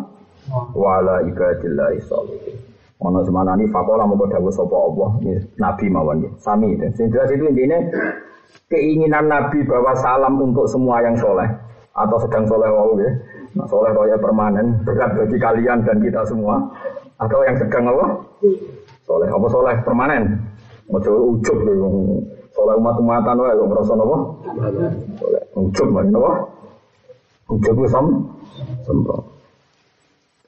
[0.75, 2.60] wa ala ibadillahi sholihin.
[2.99, 6.36] Ono semanani fakola mongko dawuh sapa Allah, Nabi mawon nggih.
[6.43, 6.84] Sami itu.
[6.99, 7.79] Sing jelas itu intinya
[8.67, 11.47] keinginan Nabi bahwa salam untuk semua yang soleh
[11.95, 13.08] atau sedang soleh wau ya.
[13.56, 16.60] Nah, soleh raya permanen berat bagi kalian dan kita semua.
[17.23, 18.19] Atau yang sedang apa?
[19.08, 20.43] Soleh apa soleh permanen?
[20.91, 22.19] Ojo ujub loh.
[22.54, 24.18] Soleh umat-umatan wae kok ngrasa napa?
[25.18, 26.32] Soleh ujub wae napa?
[27.50, 28.06] Ujub ku sam
[28.86, 29.34] sembro.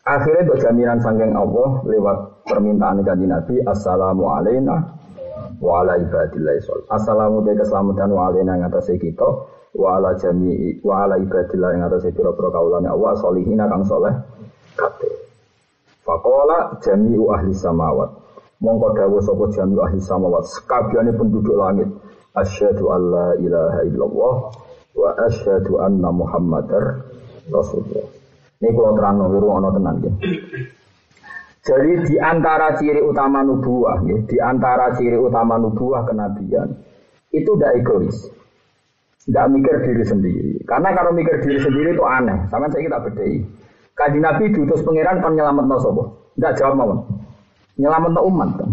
[0.06, 4.86] Akhirnya untuk jaminan sangking Allah lewat permintaan kanji Nabi Assalamu alaina
[5.58, 6.86] wa ala ibadillahi shol.
[6.94, 9.26] Assalamu alaikum keselamatan wa alaina yang atas kita
[9.74, 14.14] wa ala jami'i wa ala ibadillah yang atas pira-pira kaulane Allah solihin kang soleh
[14.78, 15.14] kabeh.
[16.06, 18.14] Faqala jami'u ahli samawat.
[18.62, 21.90] Mongko dawuh sapa jami'u ahli samawat, sakabehane penduduk langit.
[22.36, 24.36] Asyhadu alla ilaha illallah
[24.96, 27.08] wa asyhadu anna muhammadar
[27.48, 28.08] rasulullah.
[28.60, 30.12] Ini kalau terang nongwiru ono tenan ya.
[31.66, 36.70] Jadi di antara ciri utama nubuah, ya, di antara ciri utama nubuah kenabian
[37.34, 38.18] itu tidak egois,
[39.26, 40.52] tidak mikir diri sendiri.
[40.70, 42.46] Karena kalau mikir diri sendiri itu aneh.
[42.54, 43.42] Sama saya kita bedai.
[43.96, 45.66] Kaji Nabi diutus pangeran kan nyelamat
[46.36, 46.92] tidak jawab mau.
[47.80, 48.70] Nyelamat umat kan.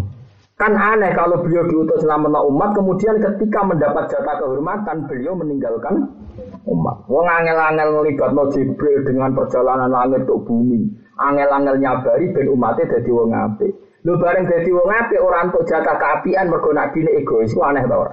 [0.60, 6.12] Kan aneh kalau beliau diutus no umat, kemudian ketika mendapat jatah kehormatan beliau meninggalkan
[6.68, 6.96] umat.
[7.08, 10.86] Wong angel-angel ngelibat no Jibril dengan perjalanan langit ke bumi.
[11.18, 13.72] Angel-angel nyabari ben umatnya jadi wong apik.
[14.04, 17.50] Lu bareng jadi wong apik orang untuk jatah keapian mergo nabi egois.
[17.50, 18.06] Itu aneh tau?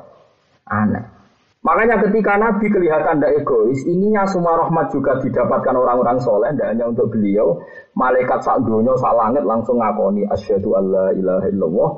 [0.69, 1.19] Aneh.
[1.59, 6.87] Makanya ketika Nabi kelihatan tidak egois, ininya semua rahmat juga didapatkan orang-orang soleh, tidak hanya
[6.87, 7.59] untuk beliau.
[7.99, 11.89] Malaikat sak dunia, sak langit langsung ngakoni asyhadu alla ilaha illallah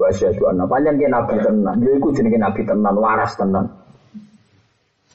[0.00, 1.76] wa asyhadu anna panjang Nabi tenan.
[1.84, 3.68] Dia ikut jenenge Nabi tenan, waras tenan.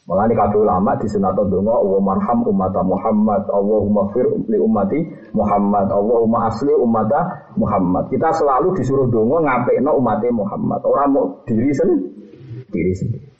[0.05, 5.01] Malah ini kabeh ulama di sunat donga Allah marham umat Muhammad, Allahumma fir li ummati
[5.33, 7.09] Muhammad, Allahumma asli umat
[7.57, 8.05] Muhammad.
[8.13, 10.77] Kita selalu disuruh donga ngapekno umatnya Muhammad.
[10.85, 12.05] Orang mau diri sendiri,
[12.69, 13.34] diri sendiri.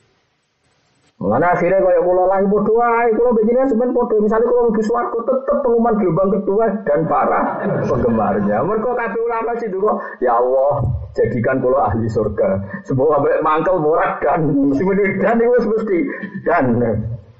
[1.16, 4.20] Mana akhirnya kaya kula lagi bodoh ae, kula begini sebenarnya bodoh.
[4.20, 7.40] Misalnya kalau lebih swarga tetap pengumuman gelombang kedua dan para
[7.88, 8.56] penggemarnya.
[8.60, 10.72] Mereka kabeh ulama sih kok, ya Allah,
[11.16, 12.48] jadikan kula ahli surga.
[12.84, 14.84] Sebuah ambek mangkel morak dan mesti
[15.24, 15.98] dan itu mesti
[16.44, 16.64] dan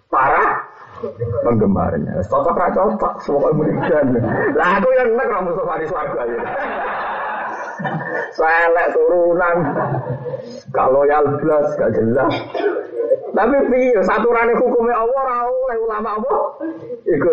[0.09, 0.65] para
[1.45, 2.25] penggemarnya.
[2.33, 3.53] Cocok ra cocok, semua
[3.93, 4.09] dan.
[4.57, 6.41] Lah aku yang nek kamu safari swarga ya.
[8.35, 9.57] Selek turunan.
[10.73, 12.33] Kalau ya blas gak jelas.
[13.37, 16.35] Tapi piye saturane hukumnya Allah ora oleh ulama apa?
[17.05, 17.33] Iku.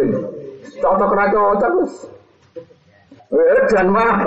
[0.83, 1.93] Cocok ra cocok wis.
[3.33, 4.21] Eh dan mah.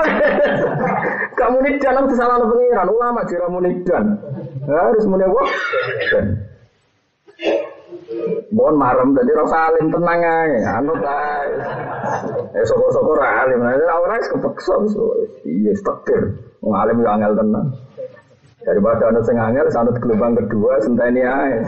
[1.38, 4.16] Kamu nih jangan salah pengiran ulama jira munidan.
[4.64, 5.42] Harus muni apa?
[8.54, 11.50] Mohon marem tadi rasa alim tenang aja, anut ae.
[12.54, 14.74] Eh ra alim, ora ora kepeksa
[15.42, 16.38] iya stekir.
[16.62, 17.66] Wong alim yo angel tenang.
[18.62, 21.58] Daripada anut sing angel, sanut gelombang kedua senteni ae.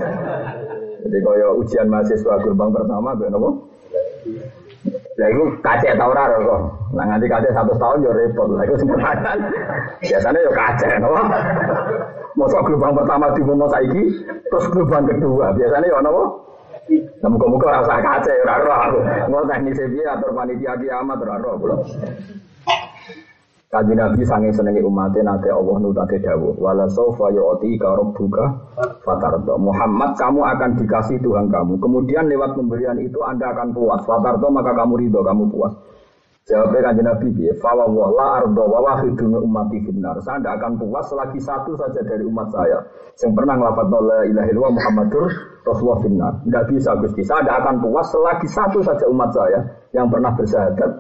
[1.03, 3.51] Jadi kaya ujian mahasiswa gelombang pertama ben apa?
[5.19, 6.61] Ya itu kacek tau ora kok.
[6.95, 8.47] Nah nganti kacek satu tahun yo repot.
[8.55, 9.39] Lah iku sempetan.
[10.07, 11.23] Biasanya yo kacek napa?
[12.37, 14.03] Masa gelombang pertama dimono saiki
[14.49, 15.55] terus gelombang kedua.
[15.57, 16.25] Biasanya yo napa?
[17.21, 18.99] Nah, muka-muka rasa kaca ya, raro aku.
[19.29, 21.81] Mau teknis piye atur panitia kiamat raro belum.
[23.69, 28.49] Kaji Nabi sange senengi umatnya nanti Allah nutate dawuh wala sofa yu'ti ka rabbuka
[29.05, 34.49] fatardo Muhammad kamu akan dikasih Tuhan kamu kemudian lewat pemberian itu Anda akan puas fatardo
[34.49, 35.77] maka kamu ridho kamu puas
[36.49, 40.17] Jawabnya kanjeng Nabi ya, fawa la ardo wa wahidun umati finnar.
[40.25, 42.81] Saya tidak akan puas selagi satu saja dari umat saya
[43.21, 45.29] yang pernah ngelafat la illallah Muhammadur
[45.69, 46.33] Rasulullah finnar.
[46.49, 47.21] Tidak bisa Gusti.
[47.21, 49.61] Saya tidak akan puas selagi satu saja umat saya
[49.93, 50.91] yang pernah bersyahadat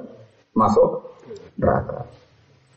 [0.52, 1.16] masuk
[1.56, 2.04] neraka.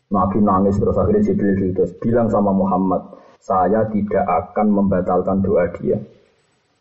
[0.08, 3.04] Nabi nangis terus akhirnya Jibril terus bilang sama Muhammad,
[3.36, 6.00] saya tidak akan membatalkan doa dia.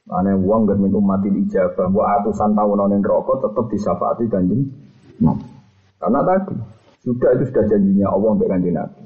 [0.07, 4.71] Mana uang gak min umatin ijabah, buat atusan tahun nonin rokok tetap disafaati kanjeng.
[5.19, 5.60] Nah.
[6.01, 6.57] Karena tadi
[7.05, 9.03] sudah itu sudah janjinya Allah untuk kanji Nabi.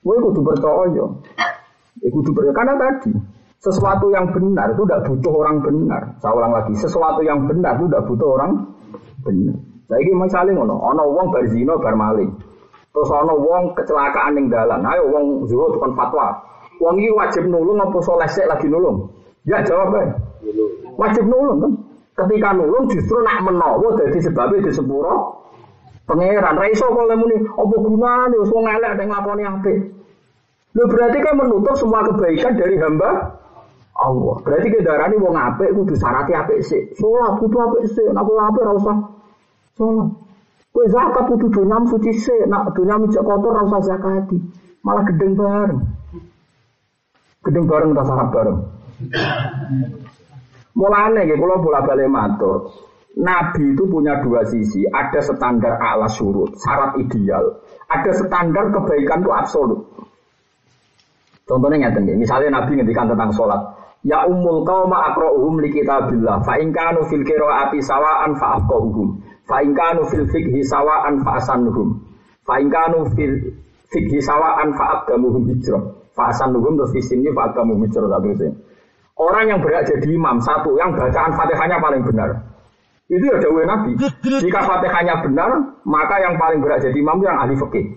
[0.00, 1.04] Gue kudu percaya.
[2.00, 3.12] Ya kudu percaya karena tadi
[3.60, 6.02] sesuatu yang benar itu tidak butuh orang benar.
[6.16, 8.52] Saya ulang lagi, sesuatu yang benar itu tidak butuh orang
[9.20, 9.56] benar.
[9.84, 12.30] Saya ini misalnya ngono, ono wong berzino bermaling,
[12.94, 16.30] terus ono wong kecelakaan yang dalan, ayo wong zuhud tukang fatwa,
[16.78, 19.10] wong ini wajib nulung apa soleh lagi nulung?
[19.44, 19.92] Ya jawab
[20.94, 21.72] Wajib nulung kan?
[22.16, 25.39] Ketika nulung justru nak menowo jadi sebabnya di sepuro
[26.08, 29.78] Pangeran, raiso kalau muni, apa gunanya, wis wong elek yang nglakoni apik.
[30.74, 33.38] Lu berarti kan menutup semua kebaikan dari hamba
[33.98, 34.36] Allah.
[34.46, 36.94] Berarti ke darah ini wong apik kudu syaratnya apik sih.
[36.94, 38.96] Sholat kudu apik sih, nak apik ora usah
[39.74, 40.08] sholat.
[40.70, 44.38] Kue zakat kudu dunyam suci sih, nak dunyam mijak kotor ora usah zakati.
[44.86, 45.80] Malah gedeng bareng.
[47.42, 48.58] Gedeng bareng tak sarap bareng.
[50.78, 52.70] Mulane nggih kula bola-balik matur.
[53.18, 57.58] Nabi itu punya dua sisi, ada standar ala surut, syarat ideal,
[57.90, 59.80] ada standar kebaikan itu absolut.
[61.42, 63.58] Contohnya ngeten misalnya Nabi ngendikan tentang sholat,
[64.00, 66.40] Ya umul qauma aqra'uhum li kitabillah.
[66.40, 69.20] Fa in kanu fil qiraati sawa'an fa afqahuhum.
[69.44, 72.00] Fa in kanu fil fiqhi sawa'an fa asanuhum
[72.48, 73.52] fa in kanu fil
[73.92, 75.82] fiqhi sawa'an fa aqdamuhum hijrah.
[76.16, 78.08] Fa asanuhum terus fa aqdamuhum hijrah
[79.20, 82.49] Orang yang berat jadi imam satu yang bacaan Fatihahnya paling benar.
[83.10, 83.98] Itu ya dakwah Nabi.
[84.22, 85.50] Jika Fatihahnya benar,
[85.82, 87.90] maka yang paling berat jadi imam yang ahli fikih.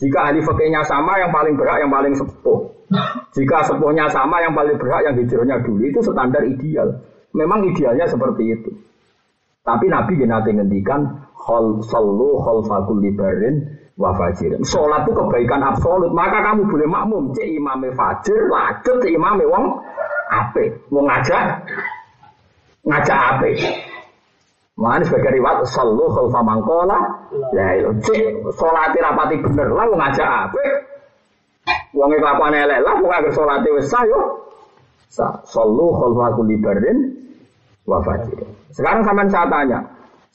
[0.00, 2.72] Jika ahli fikihnya sama, yang paling berat yang paling sepuh.
[3.36, 5.84] Jika sepuhnya sama, yang paling berat yang hijrahnya dulu.
[5.84, 7.04] Itu standar ideal.
[7.36, 8.70] Memang idealnya seperti itu.
[9.60, 11.04] Tapi Nabi nanti ngendikan
[11.36, 13.60] hol sallu hol fakul libarin
[14.00, 14.62] wa fajirin.
[14.64, 16.16] Sholat itu kebaikan absolut.
[16.16, 17.34] Maka kamu boleh makmum.
[17.36, 19.84] Cek imame fajir, lanjut cek imame wong
[20.32, 20.80] ape.
[20.88, 21.66] Mau ngajak,
[22.88, 23.52] ngajak ape.
[24.76, 27.00] Mana sebagai riwayat sallu khalfa mangkola.
[27.56, 28.20] Ya itu cek
[28.60, 30.64] salate rapati bener lah wong ngajak ape.
[31.96, 34.20] Wong e kelakuan elek lah wong agar salate wis sah yo.
[35.48, 36.98] Sallu khalfa kulli barin
[37.88, 38.44] wa fajir.
[38.76, 39.80] Sekarang sampean saya tanya,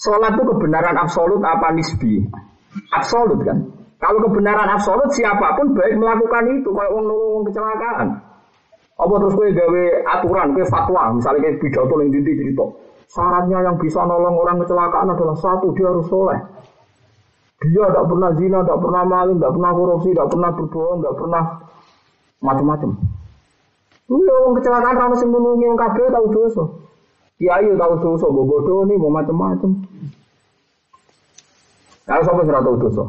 [0.01, 2.25] salat itu kebenaran absolut apa nisbi?
[2.89, 3.61] Absolut kan?
[4.01, 8.07] Kalau kebenaran absolut siapa pun baik melakukan itu kayak wong nolong kecelakaan.
[8.97, 9.83] Apa terus kowe gawe
[10.17, 12.65] aturan, kowe fatwa, misalnya kayak pidato yang dinti cerita.
[13.11, 16.39] Syaratnya yang bisa nolong orang kecelakaan adalah satu, dia harus soleh.
[17.59, 21.43] Dia tidak pernah zina, tidak pernah maling, tidak pernah korupsi, tidak pernah berbohong, tidak pernah
[22.39, 22.89] macam-macam.
[24.11, 26.63] Iya, orang kecelakaan karena sing menungi yang kabeh tahu dosa.
[27.35, 29.71] Kiai tahu dosa, bodoh nih mau macam-macam.
[32.07, 33.03] Kalau sampai sudah tahu dosa.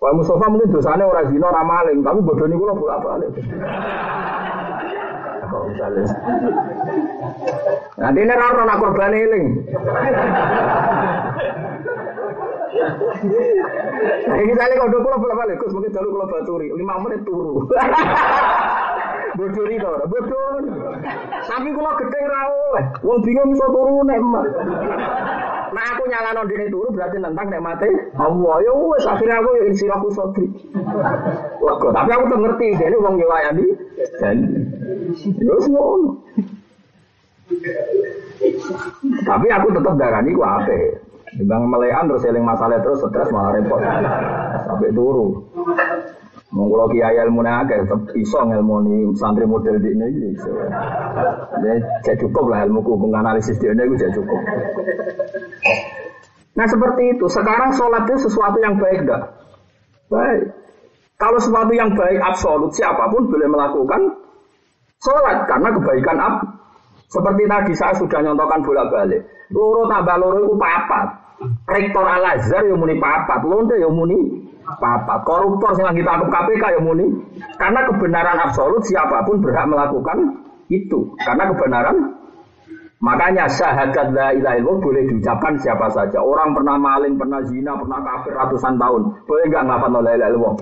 [0.00, 3.00] Kalau Mustafa mungkin dosanya orang zina, orang maling, tapi bodoh gue bolak
[5.74, 6.06] misalnya.
[7.98, 9.44] Nanti ini raro nak korban eling.
[14.24, 17.66] Nah, ini misalnya kalau dua pulau balik, Gus mungkin dulu kalau baturi, lima menit turu.
[19.34, 20.62] Bodoh itu, bodoh.
[21.42, 22.66] Tapi kalau gede rawo,
[23.02, 24.46] wong bingung bisa turu nek emak.
[25.74, 27.90] Nah aku nyala dene turu berarti nentang nek mati.
[28.14, 30.46] Allah ya wes akhirnya aku ya siraku sodri.
[31.58, 33.66] Lego, tapi aku tuh ngerti jadi wong yo wayani
[34.22, 34.36] dan
[35.42, 36.22] yo ngono.
[39.26, 40.80] Tapi aku tetap darani ku ape.
[41.34, 43.82] Dibang melekan terus eling masalah terus stres malah repot.
[44.62, 45.42] Sampai turu.
[46.54, 50.30] Mau kiai ilmu akeh tetap iso ngelmoni santri model di ini.
[52.06, 54.40] Jadi cukup lah ilmu hukum analisis di ini jadi cukup.
[56.54, 57.26] Nah seperti itu.
[57.26, 59.34] Sekarang sholat itu sesuatu yang baik enggak?
[60.06, 60.54] Baik.
[61.18, 64.14] Kalau sesuatu yang baik absolut siapa pun boleh melakukan
[65.02, 66.34] sholat karena kebaikan ab.
[67.10, 69.26] Seperti tadi saya sudah nyontohkan bola balik.
[69.50, 71.23] Loro tambah loro itu papat.
[71.68, 75.20] Rektor Al Azhar yang muni papat, lonte yang muni papat.
[75.24, 77.06] Koruptor yang kita tangkap KPK yang muni.
[77.60, 81.12] Karena kebenaran absolut siapa pun berhak melakukan itu.
[81.20, 81.96] Karena kebenaran
[83.04, 86.24] Makanya syahadat la ilaha illallah boleh diucapkan siapa saja.
[86.24, 89.02] Orang pernah maling, pernah zina, pernah kafir ratusan tahun.
[89.28, 90.54] Boleh nggak ngafal la ilaha illallah?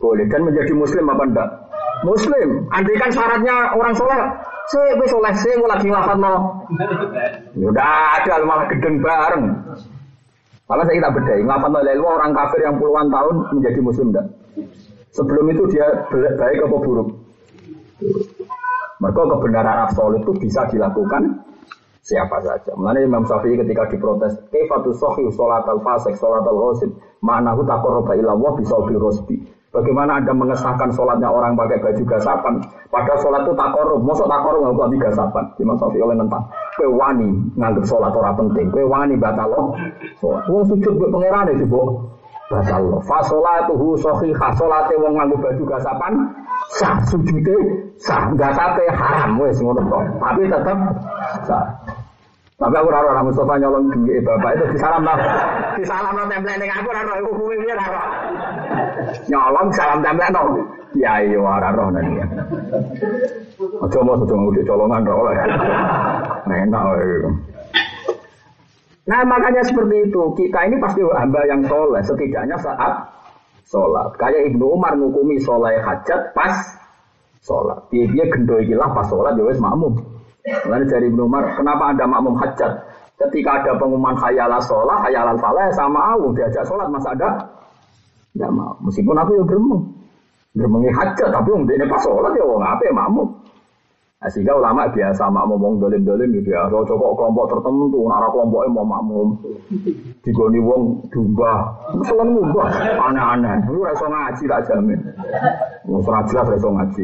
[0.00, 0.24] Boleh.
[0.32, 1.48] Dan menjadi muslim apa enggak?
[2.00, 2.48] Muslim.
[2.72, 4.16] Andai kan syaratnya orang soleh,
[4.72, 6.64] saya soleh, saya lagi ngafal no.
[7.60, 9.44] Udah ada malah gedeng bareng.
[10.70, 14.26] Kalau saya kita bedai, ngapa lalu orang kafir yang puluhan tahun menjadi muslim enggak?
[15.10, 17.08] Sebelum itu dia baik atau buruk?
[19.02, 21.42] Mereka kebenaran absolut itu bisa dilakukan
[22.06, 22.70] siapa saja.
[22.78, 28.14] Mengenai Imam Syafi'i ketika diprotes, kefatu sohi sholat al fasik sholat al ghosib, ma'nahu takoroba
[28.14, 29.42] ilallah bisa rosbi.
[29.70, 32.58] Bagaimana Anda mengesahkan sholatnya orang pakai baju gasapan?
[32.90, 34.02] Padahal sholat itu tak korup.
[34.02, 35.44] Masuk tak korup nggak ganti gasapan.
[35.62, 36.42] Imam Syafi'i oleh nentang.
[36.80, 37.28] Kue wani
[37.60, 38.72] nganggep sholat orang penting.
[38.72, 39.52] Kue wani batal.
[40.16, 40.48] Sholat.
[40.48, 42.08] Wong sujud gue pangeran itu bu.
[42.48, 43.04] Batal
[43.68, 46.12] tuh sohi fasolate wong nganggep baju gasapan.
[46.80, 48.32] Sah sujudnya sah.
[48.32, 50.24] Gasape haram wes ngono kok.
[50.24, 50.78] Tapi tetap
[51.44, 51.68] sah.
[52.56, 55.16] Tapi aku raro orang Mustafa nyolong duit bapak itu disalam lah.
[55.76, 58.00] Disalam lah template ning aku raro aku kuwi piye raro.
[59.28, 60.64] Nyolong salam template no.
[60.98, 62.18] Ya iya raro nanti.
[63.60, 65.34] Aja mau sedang udah colongan ro oleh.
[66.50, 66.84] Enak
[69.10, 73.10] Nah makanya seperti itu kita ini pasti hamba yang soleh setidaknya saat
[73.66, 74.14] sholat.
[74.18, 76.54] Kayak Ibnu Umar ngukumi soleh hajat pas
[77.42, 77.78] sholat.
[77.90, 79.98] Dia dia gendoi gila pas sholat ya wes makmum.
[80.40, 82.72] Lalu dari Ibnu Umar, kenapa ada makmum hajat?
[83.20, 87.28] Ketika ada pengumuman hayala sholat, hayala falah, sama aku diajak sholat, masa ada?
[88.32, 88.72] Tidak mau.
[88.80, 89.82] Meskipun aku yang gremeng.
[90.50, 93.28] Gremengi hajat, tapi untuk ini pas sholat ya wong apa ya makmum.
[94.20, 96.66] Nah, sehingga ulama biasa makmum wong dolim-dolim gitu ya.
[96.66, 99.28] Kalau coba kelompok tertentu, arah kelompoknya mau makmum.
[100.20, 101.70] Digoni wong dumba.
[102.02, 102.68] Selalu ngubah.
[102.98, 103.64] Aneh-aneh.
[103.70, 105.00] Lu rasa ngaji tak jamin.
[105.86, 107.02] Mau jelas rasa ngaji.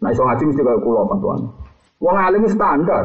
[0.00, 1.40] Nah, iso ngaji mesti kayak kulo tuan.
[2.00, 3.04] Wong alim standar.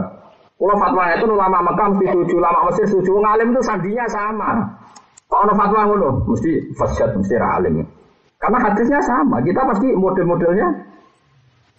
[0.55, 3.09] Kalau fatwa itu ulama Mekah mesti setuju, ulama Mesir setuju.
[3.19, 4.49] Wong alim itu sandinya sama.
[5.27, 7.83] Kalau fatwa ngono, mesti fasyad, mesti alim.
[8.45, 9.41] Karena hadisnya sama.
[9.41, 10.69] Kita pasti model-modelnya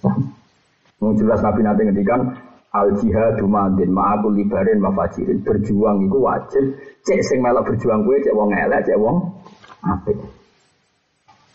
[0.03, 1.15] sama.
[1.15, 2.35] Jelas Nabi nanti ngendikan
[2.75, 6.65] al jihad madin ma'akul libarin mafajirin berjuang itu wajib
[7.07, 9.33] cek sing melok berjuang gue cek wong elek cek wong
[9.81, 10.19] apik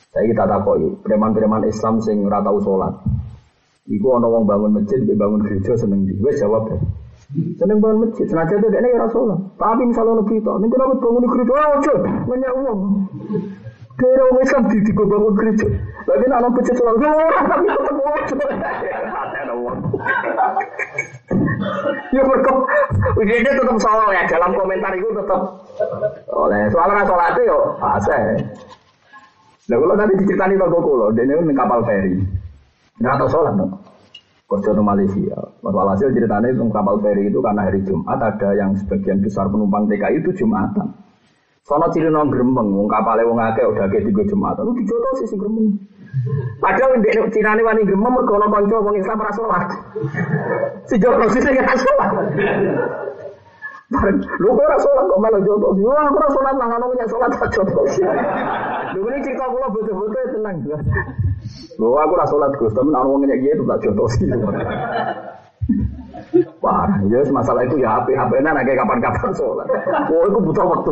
[0.09, 2.95] saya kita takoi preman-preman Islam sing ratau sholat
[3.89, 6.13] Iku ana wong bangun masjid, bangun gereja seneng di.
[6.21, 6.77] Wes jawab ya.
[7.57, 9.39] Seneng bangun masjid, senajan itu dia ya Rasulullah.
[9.57, 11.53] Tapi misalnya ono berita, nih kenapa bangun gereja?
[11.75, 11.93] Ojo,
[12.29, 12.79] banyak uang.
[14.01, 15.67] Kira orang Islam di di bangun gereja.
[16.09, 17.95] Lagi nak nonton masjid selalu, oh, tapi tetap
[19.53, 19.77] uang.
[22.09, 22.57] Ya berkep,
[23.21, 24.25] ujiannya tetap soal ya.
[24.25, 25.41] Dalam komentar itu tetap
[26.33, 28.19] oleh soalnya itu yo fase.
[29.69, 32.17] Nah kalau tadi diceritani toko kulo, dia ini kapal feri.
[32.97, 33.71] Nggak tahu sholat dong.
[34.49, 35.37] Kerja di Malaysia.
[35.61, 40.25] Walhasil ceritanya itu kapal feri itu karena hari Jumat ada yang sebagian besar penumpang TKI
[40.25, 41.00] itu Jumatan.
[41.61, 44.65] Sono ciri nong gremeng, wong kapalnya wong akeh udah kayak tiga Jumatan.
[44.65, 45.77] Lu dijoto sih si gremeng.
[46.57, 49.63] Padahal di Cina ini wani gremeng mergo ono kanca wong Islam ora salat.
[50.89, 52.09] Si joto sih sing ora salat.
[54.41, 55.67] Lu kok ora salat kok malah joto.
[55.77, 57.81] Yo aku ora salat nang ono punya salat joto.
[58.97, 60.57] Lu ini cerita kula betul-betul tenang.
[61.81, 64.29] Loh aku rasa sholat Gus, tapi orang ngomongnya gitu tak contoh sih.
[66.63, 69.67] Wah, ya masalah itu ya HP HP kayak kapan-kapan sholat.
[70.07, 70.91] Oh, itu butuh waktu.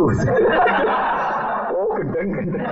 [1.71, 2.65] oh, gendeng gendeng.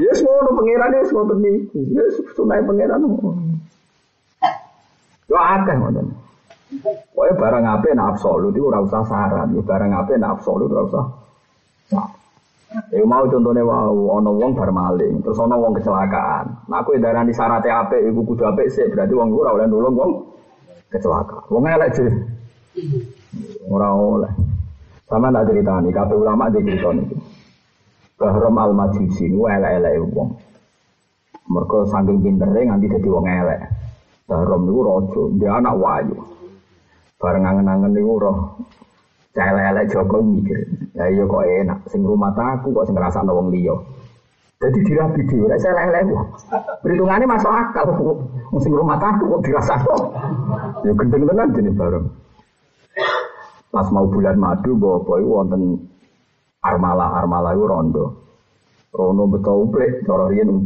[0.00, 1.80] Ya semua pangeran ya semua niku.
[1.92, 3.04] Ya sunai pangeran.
[5.28, 6.06] Yo akeh ngoten.
[7.12, 11.04] Pokoknya barang apa nak absolut itu ora usah saran, barang apa nak absolut ora usah.
[12.92, 16.68] Ya mau contohnya wow, ono wong bar maling, terus ono wong kecelakaan.
[16.68, 20.10] Nah aku darani syarat apik iku kudu apik sih, berarti wong ora oleh nulung wong
[20.88, 21.48] kecelakaan.
[21.52, 22.10] Wong elek sih.
[23.68, 24.32] Ora oleh.
[25.04, 27.16] Sama tak ceritani, kabeh ulama di cerita niku.
[28.16, 30.30] Bahram al majusi niku elek-elek wong.
[31.52, 33.60] Mereka saking pintere nganti dadi wong elek.
[34.24, 36.16] Bahram niku raja, dia anak wayu.
[37.20, 38.38] Bareng angen-angen niku roh
[39.32, 40.60] Celelek Joko mikir,
[40.92, 43.76] ya iya kok enak, sing rumah aku kok sing ngerasa wong liya.
[44.62, 46.26] Jadi dirabi dhewe, nek celelek kok.
[46.86, 47.86] Perhitungannya masuk akal,
[48.62, 49.74] sing rumah aku kok dirasa
[50.86, 52.06] Ya gendeng tenan jenis bareng.
[53.72, 55.88] Pas mau bulan madu, bawa boy wonten
[56.60, 58.04] armala armala itu rondo.
[58.92, 60.62] Rondo betul uplek, cara riyen.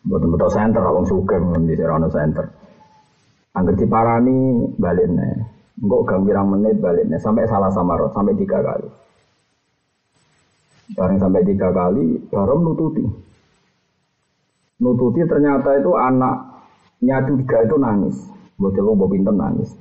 [0.00, 2.44] Betul betul center, wong sugeng di rondo center.
[3.54, 5.60] Angger diparani balik nih.
[5.80, 8.84] Enggak gambirang menit baliknya sampai salah sama roh sampai tiga kali.
[10.96, 13.04] Bareng sampai tiga kali, baru nututi.
[14.80, 18.16] Nututi ternyata itu anaknya tiga itu nangis.
[18.60, 19.72] Bocil lo pinter nangis.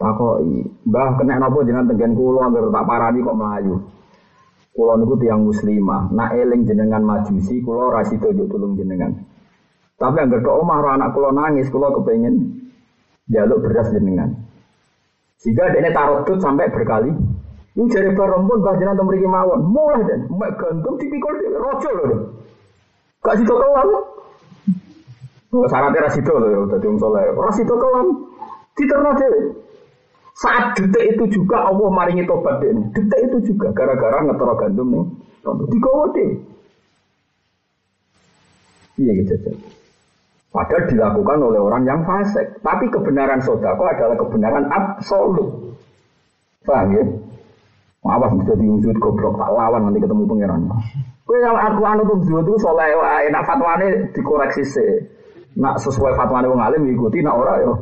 [0.00, 3.76] Takoi, mbah kena nopo jenengan tenggen kulo anggar tak parani kok melayu.
[4.72, 9.12] Kulo niku tiang muslimah, nak eling jenengan majusi, kulo rasito juk tulung jenengan.
[10.00, 12.66] Tapi anggar ke omah anak kulo nangis, kulo kepengen
[13.28, 14.32] jaluk beras jenengan.
[15.42, 17.12] Dia taruh tut sampai berkali,
[17.72, 22.20] ini jari barang pun bah jenengan temriki mawon, mulai dan mek gantung tipikal rojo loh.
[23.24, 23.88] Gak situ kelam.
[25.52, 27.32] Oh, syaratnya rasido loh ya, tadi um soleh.
[27.32, 28.06] Rasido kelam,
[28.76, 29.40] diterno dewe.
[30.36, 32.72] Saat detik itu juga Allah maringi tobat deh.
[32.92, 35.04] Detik itu juga gara-gara ngetoro gandum nih.
[35.44, 36.30] Digowo deh.
[39.00, 39.52] Iya gitu.
[40.52, 42.60] Padahal dilakukan oleh orang yang fasik.
[42.60, 45.76] Tapi kebenaran sodako adalah kebenaran absolut.
[46.64, 47.04] Paham ya?
[48.02, 50.66] Awas bisa diwujud goblok tak lawan nanti ketemu pangeran.
[51.22, 54.90] Kue yang aku anu tuh dua tuh soleh wae nak fatwane dikoreksi sih.
[55.54, 57.72] Nak sesuai fatwane wong alim ikuti nak ora yo.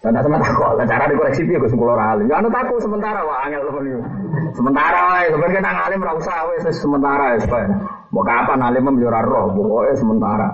[0.00, 2.26] Dan sama takut, lah cara dikoreksi dia gue sepuluh alim.
[2.26, 4.02] Ya anu takut sementara wah angel temen
[4.50, 7.62] Sementara wae, sebenarnya kita ngalim ora usah wae sementara ya.
[8.10, 10.48] Mau kapan alim menjuara roh, pokoknya sementara.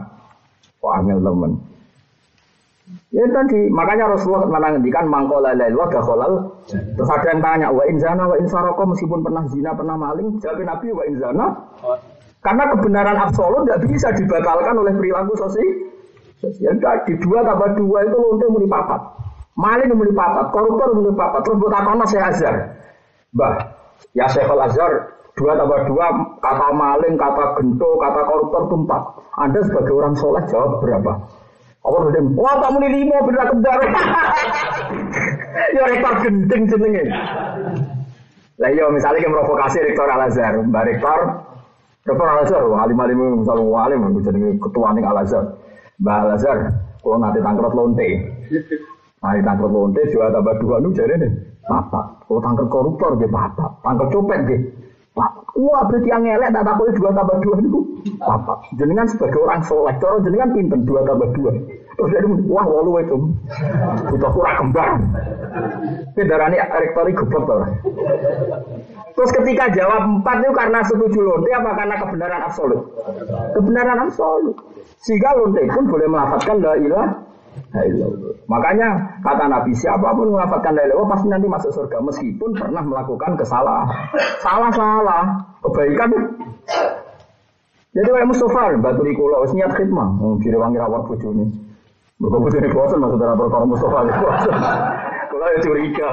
[0.85, 1.76] Wah angel temen.
[3.15, 6.33] Ya tadi, makanya Rasulullah pernah ngendikan mangkola lail wa dakhalal.
[6.67, 10.91] Terus ada yang tanya, wa inzana wa insaroko meskipun pernah zina, pernah maling, jawab Nabi
[10.91, 11.47] wa inzana.
[12.43, 15.71] Karena kebenaran absolut tidak bisa dibatalkan oleh perilaku sosial.
[16.61, 16.71] Ya
[17.09, 19.01] di dua tambah dua itu lonte muni papat.
[19.57, 21.41] Maling muni papat, koruptor muni papat.
[21.47, 22.55] Terus buat apa saya azhar?
[23.33, 23.55] Bah,
[24.13, 24.93] ya Syekhul Azhar
[25.33, 26.07] dua tambah dua
[26.45, 29.03] kata maling, kata gento, kata koruptor itu empat.
[29.41, 31.13] Anda sebagai orang soleh jawab berapa?
[31.87, 33.78] Apa udah wah kamu ini lima bener kembar.
[35.70, 37.05] ya rektor genting jenenge.
[38.57, 41.18] Lah iya misalnya kita provokasi rektor Al Azhar, Mbak rektor
[42.09, 45.45] Rektor Al Azhar, alim alim misalnya alim, jadi ketua nih Al Azhar,
[46.01, 46.59] Mbak Al Azhar,
[47.05, 48.09] kalau nanti tangkrut lonte,
[49.20, 51.30] nanti tangkrut lonte dua tambah dua nu jadi nih,
[51.68, 52.16] apa?
[52.24, 53.66] Kalau tangkrut koruptor dia apa?
[53.84, 54.59] Tangkrut copet dia,
[55.17, 57.81] Wah berarti yang ngelek tak takut dua tambah dua itu
[58.21, 58.61] apa?
[58.77, 61.57] Jenengan sebagai orang soleh, cara jenengan pinter dua tambah dua.
[61.97, 63.17] Terus jadi wah walu itu,
[64.12, 64.77] kita kurang.
[66.12, 67.64] Kendaraan ini rektori goblok.
[69.17, 72.93] Terus ketika jawab empat itu karena setuju lonte apa karena kebenaran absolut?
[73.57, 74.57] Kebenaran absolut.
[75.01, 77.07] Sehingga lonte pun boleh melafatkan la ilah
[78.47, 78.89] Makanya
[79.21, 83.89] kata Nabi siapa pun melafatkan la ilaha pasti nanti masuk surga meskipun pernah melakukan kesalahan.
[84.41, 85.25] Salah-salah,
[85.65, 86.11] kebaikan.
[87.97, 91.49] Jadi kayak Mustafa, batu di kulo, niat khidmah, direwangi rawat bojone.
[92.17, 93.99] Bukan bojone bosan maksudnya perkara Mustafa.
[95.27, 96.09] Kalau ya curiga.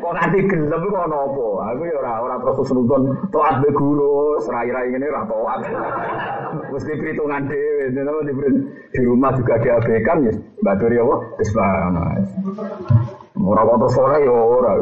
[0.00, 1.62] Kok nanti gelem kok nopo?
[1.62, 5.60] Aku ya ora ora terus nonton toat be guru, serai-rai ngene ora toat.
[6.70, 8.32] Mesti perhitungan dhewe, di,
[8.94, 10.32] di rumah juga diabaikan ya.
[10.62, 11.16] Mbak Duri apa?
[11.38, 11.50] Wis
[13.40, 14.72] Ora kok terus ora ya ora.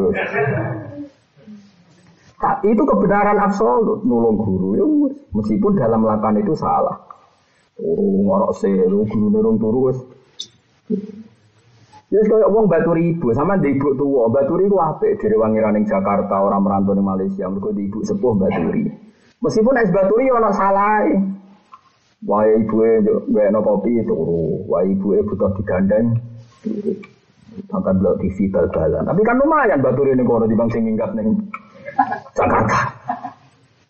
[2.62, 4.86] itu kebenaran absolut nulung guru ya
[5.34, 6.98] meskipun dalam melakukan itu salah.
[7.78, 9.98] Turu ngorok se, guru nurung turu wis
[12.08, 15.84] Ya kaya wong batu ribu, sama di ibu tua, batu ribu apik dari wangiran ning
[15.84, 18.88] Jakarta, orang merantau di Malaysia, mereka di ibu sepuh baturi.
[19.44, 21.04] Meskipun es baturi ono salah.
[22.26, 26.18] Wah ibu e no kopi turu, wah ibu e butuh digandeng
[26.66, 26.98] turu.
[27.74, 29.02] Angkat blok TV bal-balan.
[29.02, 31.42] Tapi kan lumayan baturi ini kalau di bangsa minggat ning
[32.34, 32.94] Jakarta.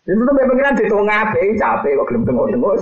[0.09, 2.81] Itu tuh pengiran di tengah capek kok gelem tengok-tengok.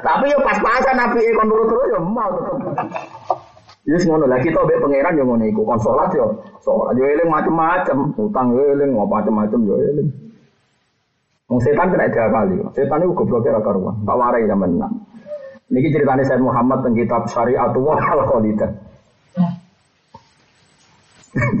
[0.00, 2.56] Tapi yo pas-pasan nabi kon turut-turut yo mau tetep.
[3.84, 5.76] Ya ngono lah kita mbek pangeran yo ngono iku kon
[6.16, 10.08] yo salat yo eling macam-macam, utang yo eling macam-macam yo eling.
[11.44, 14.00] Wong setan kena kali, Setan itu gobloknya ra karuan.
[14.00, 14.94] Tak warai sampean menang.
[15.68, 18.70] Niki ceritanya Said Muhammad tentang kitab Syariatullah al-Khalidah.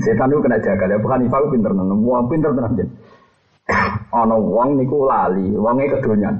[0.00, 2.88] Setan itu kena jaga, ya bukan Ifal pinter tenan, wong pinter tenan jen.
[4.14, 6.36] Ana wong niku lali, wonge kedonyan.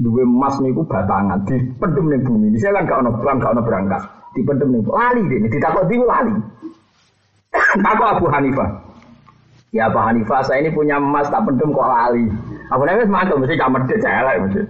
[0.00, 2.56] Duwe emas niku batangan dipendem ning bumi.
[2.56, 4.02] Saya kan gak ono bank, gak ono berangkat.
[4.32, 6.32] Dipendem ning lali dene, ditakok di lali.
[7.84, 8.70] Takok Abu Hanifah.
[9.74, 12.24] Ya Abu Hanifah, saya ini punya emas tak pendem kok lali.
[12.70, 14.62] Abu Hanifah semangat mesti kamar dia celek mesti.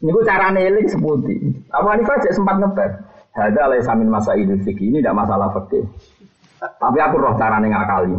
[0.00, 1.36] Niku cara neling seputi.
[1.68, 2.90] Abu Hanifah aja sempat ngeper.
[3.36, 5.84] Ada oleh samin masa idul fikih ini tidak masalah fikih.
[6.60, 8.16] Tapi aku roh carane ngakali.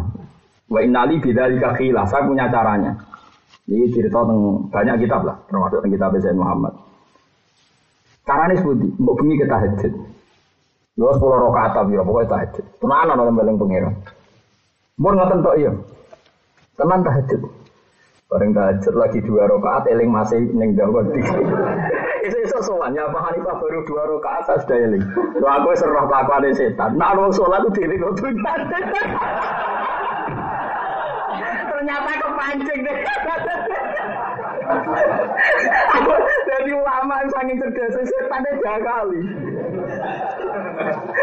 [0.70, 2.06] Wa innali bidzalika khilah.
[2.06, 2.94] Saya punya caranya.
[3.70, 6.74] Ini cerita tentang banyak kitab lah, termasuk kitab Sayyid Muhammad.
[8.26, 9.94] Caranya seperti, mbok kita tahajud.
[11.00, 12.66] Lu sepuluh rakaat tapi ya pokoknya tahajud.
[12.84, 13.96] Tenan ana paling pangeran.
[15.00, 15.72] Mun ngoten tok iya.
[16.76, 17.42] Tenan tahajud.
[18.32, 21.04] Bareng tahajud lagi dua rakaat eling masih ning dawa
[22.24, 25.04] Itu iso soalnya Pak Hanifah baru dua rakaat saya sudah eling.
[25.36, 26.96] Lu aku serah kelakuan setan.
[26.96, 28.00] Nah, orang sholat itu diri
[31.76, 32.98] Ternyata kepancing deh.
[36.00, 36.12] Aku
[36.48, 39.28] jadi ulama yang sangat cerdas, setan dia kali.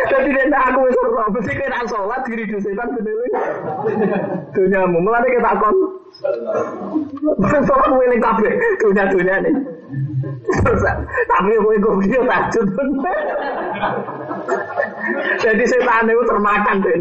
[0.08, 3.28] Jadi dia aku wis ora mesti kena salat diri di setan bedele.
[4.56, 5.76] Dunyamu mulane kita kon.
[7.44, 9.54] Salat weling kabeh dunya-dunya nih.
[11.28, 12.66] Tapi kowe kok video tajud.
[15.44, 16.98] Jadi setan itu termakan deh.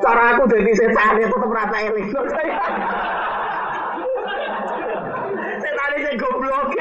[0.00, 2.08] Cara aku jadi setan itu tetap rasa eling.
[5.60, 6.72] Setan itu goblok.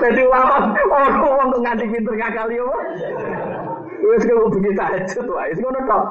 [0.00, 2.78] Jadi ulama orang orang tuh nganti pinter kali apa?
[4.04, 5.48] Wes kau begini tahajud wae.
[5.48, 6.02] Wis ngono tok.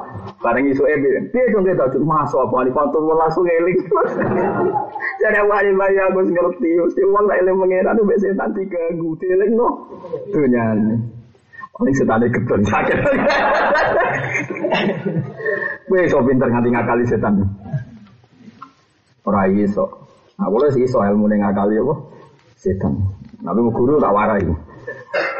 [0.42, 1.30] Bareng isu ebi.
[1.30, 3.78] Piye dong kita tahajud masuk apa ali pantul langsung eling.
[5.22, 6.70] Jadi wali bayi aku ngerti.
[6.74, 9.86] Mesti uang lah eling mengira tuh biasa nanti ke eling no.
[11.74, 12.98] Paling setan keton sakit.
[15.86, 17.46] Wes so pinter nganti ngakali setan.
[19.22, 19.86] Ora iso.
[20.34, 21.94] Nah, boleh sih iso ilmu ngakali apa?
[22.58, 23.22] Setan.
[23.44, 24.48] Nabi guru tak warai.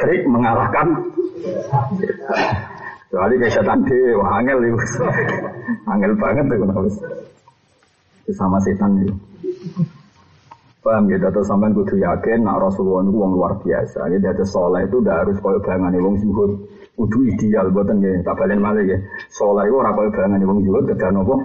[0.05, 0.89] Trik mengalahkan
[3.15, 3.81] Soalnya kayak setan
[4.19, 4.79] wah angel itu.
[5.87, 6.81] Angel banget tuh kenapa
[8.35, 9.15] sama setan itu.
[10.85, 14.05] Paham gitu, atau sampai kudu yakin, nak Rasulullah itu uang luar biasa.
[14.05, 16.61] Jadi ada soleh itu udah harus kau bayangan uang zuhud.
[16.93, 19.01] Kudu ideal, buatan ya, tak balen malah ya.
[19.33, 21.41] Soleh itu orang kau bayangan uang zuhud, kedah nopo.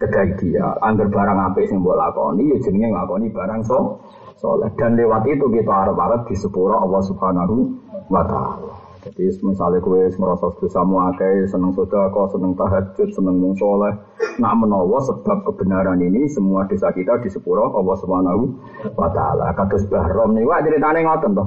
[0.00, 0.80] Kedah ideal.
[0.80, 4.00] Angger barang apa sih buat lakoni, ya jenenge lakoni barang so.
[4.44, 4.68] Soleh.
[4.76, 7.56] Dan lewat itu kita harap-harap di sepura Allah Subhanahu
[8.12, 8.84] wa Ta'ala.
[9.04, 13.92] Jadi misalnya kue merasa dosa muakai, seneng kau seneng tahajud, seneng mung soleh.
[14.40, 18.42] Nak menawa sebab kebenaran ini semua dosa kita di sepuro Allah Subhanahu
[18.96, 19.52] wa taala.
[19.52, 21.44] Kados Bahrom niku ceritane ngoten to.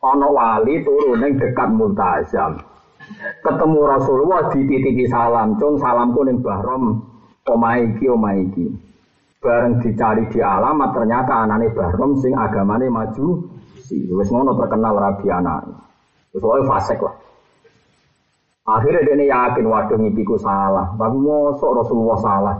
[0.00, 2.64] Ana wali turun ning dekat Multazam.
[3.44, 7.04] Ketemu Rasulullah dititipi salam, cung salamku ning Bahrom
[7.44, 8.93] omahe iki omahe iki.
[9.44, 13.44] Bareng dicari di alamat ternyata anane Bahrom sing agamane maju.
[13.92, 15.68] Wis ngono terkenal rabi anak.
[16.32, 17.12] Soalnya fasek lah.
[18.64, 20.96] Akhirnya dia ini yakin waduh ngipiku salah.
[20.96, 22.56] Tapi mosok Rasulullah salah.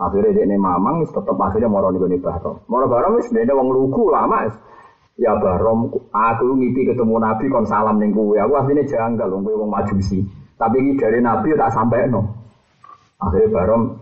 [0.00, 2.56] Akhirnya dia ini mamang, tetap akhirnya mau nih bahrom.
[2.64, 4.48] Mau bahrom is dia wong lugu lama.
[5.20, 8.38] Ya bahrom, aku ngipi ketemu Nabi kon salam nih gue.
[8.40, 10.24] Aku aslinya janggal, wong majusi.
[10.56, 12.24] Tapi ini dari Nabi tak sampai no.
[13.20, 13.98] Akhirnya bahrom,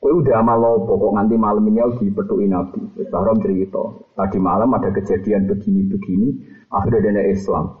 [0.00, 2.80] gue udah amal lopo kok nganti malam ini aku dipetuin Nabi.
[3.12, 3.84] Bahrom cerita.
[4.16, 6.28] Tadi malam ada kejadian begini-begini.
[6.72, 7.76] Akhirnya dia Islam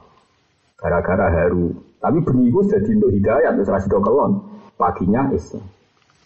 [0.76, 1.72] gara-gara haru.
[2.00, 4.40] Tapi itu jadi untuk hidayat, terus rasido kelon.
[4.76, 5.64] Paginya Islam.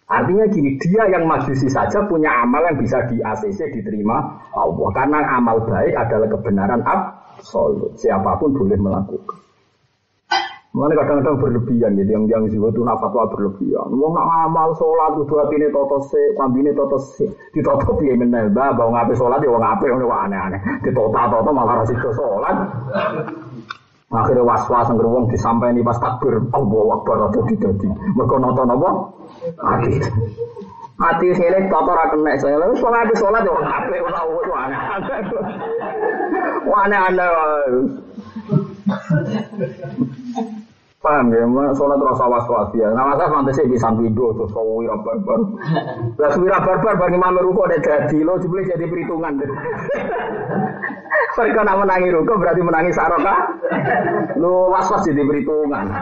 [0.05, 4.89] Artinya gini, dia yang majusi saja punya amal yang bisa di ACC diterima Allah.
[4.95, 7.99] Karena amal baik adalah kebenaran absolut.
[7.99, 9.44] Siapa pun boleh melakukan.
[10.75, 13.95] Mana kadang-kadang berlebihan gitu, yang yang sih itu fatwa berlebihan.
[13.95, 18.19] Mau nggak amal sholat itu hati ini toto se, ini toto se, di toto piye
[18.19, 20.59] menel bah, bau ngapain sholat ya ngapain, aneh-aneh.
[20.83, 22.59] Di toto malah rasido sholat.
[24.11, 27.87] Akhirnya was-was yang wong disampaikan pas takbir, Allah Akbar atau didadi.
[28.15, 28.91] Mereka nonton apa?
[29.59, 29.91] Hati.
[30.99, 32.59] Hati sini toto ra kena saya.
[32.59, 34.81] Lalu sholat di sholat ya wong ape ora wong aneh.
[36.67, 37.31] Wah aneh-aneh.
[41.05, 41.45] Paham ya,
[41.77, 42.89] sholat rasa was-was ya.
[42.97, 45.37] Nah, masa fantasi bisa video terus kau wira barbar.
[46.21, 49.37] Lah wira barbar bagi imam ruku ada jadi lo jebule jadi perhitungan.
[51.37, 53.37] Mereka nak menangi ruku berarti menangi saroka.
[54.41, 55.93] Lo was-was jadi perhitungan.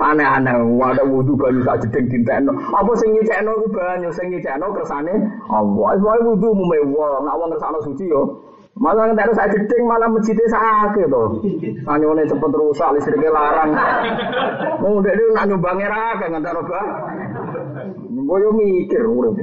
[0.00, 2.56] Aneh-aneh, ada wudhu banyu sak jeding dintekno.
[2.72, 5.12] Apa sing nyicekno ku banyu, sing nyicekno kersane
[5.52, 6.00] Allah.
[6.00, 8.40] Wis wudhu mu mewah, nak wong kersane suci yo.
[8.80, 11.24] Malah ngentek saya jeding malah masjidnya sakit to.
[11.84, 13.76] Anyone cepet rusak listriknya larang.
[14.80, 16.80] Wong dek nak nyumbange ra kan ngentek roba.
[18.08, 19.36] Boyo mikir urip.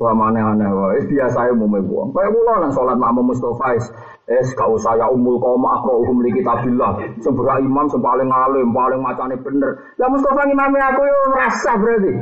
[0.00, 2.16] Wah mana aneh wah, biasa ya mau wong.
[2.16, 3.76] Kayak kula nang salat makmum Mustofa
[4.24, 7.04] es kau saya umul koma aku umum li kitabillah.
[7.20, 9.92] Sembra imam sing paling alim, paling macane bener.
[10.00, 12.12] Lah Mustofa imame aku yo rasa berarti.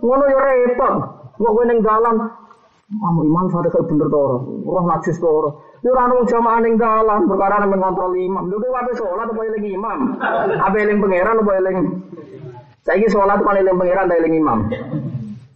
[0.00, 0.94] Ngono yo repot.
[1.36, 2.45] Kok kowe ning dalan
[2.86, 5.74] Kamu imam kayak bener toro, roh najis toro.
[5.82, 8.46] Yo ora ono jamaah ning dalan perkara nang ngontrol imam.
[8.46, 9.98] Lho kowe ape salat apa eling imam?
[10.62, 11.76] Ape eling pangeran apa eling
[12.86, 14.58] Saiki salat apa eling pangeran ta eling imam?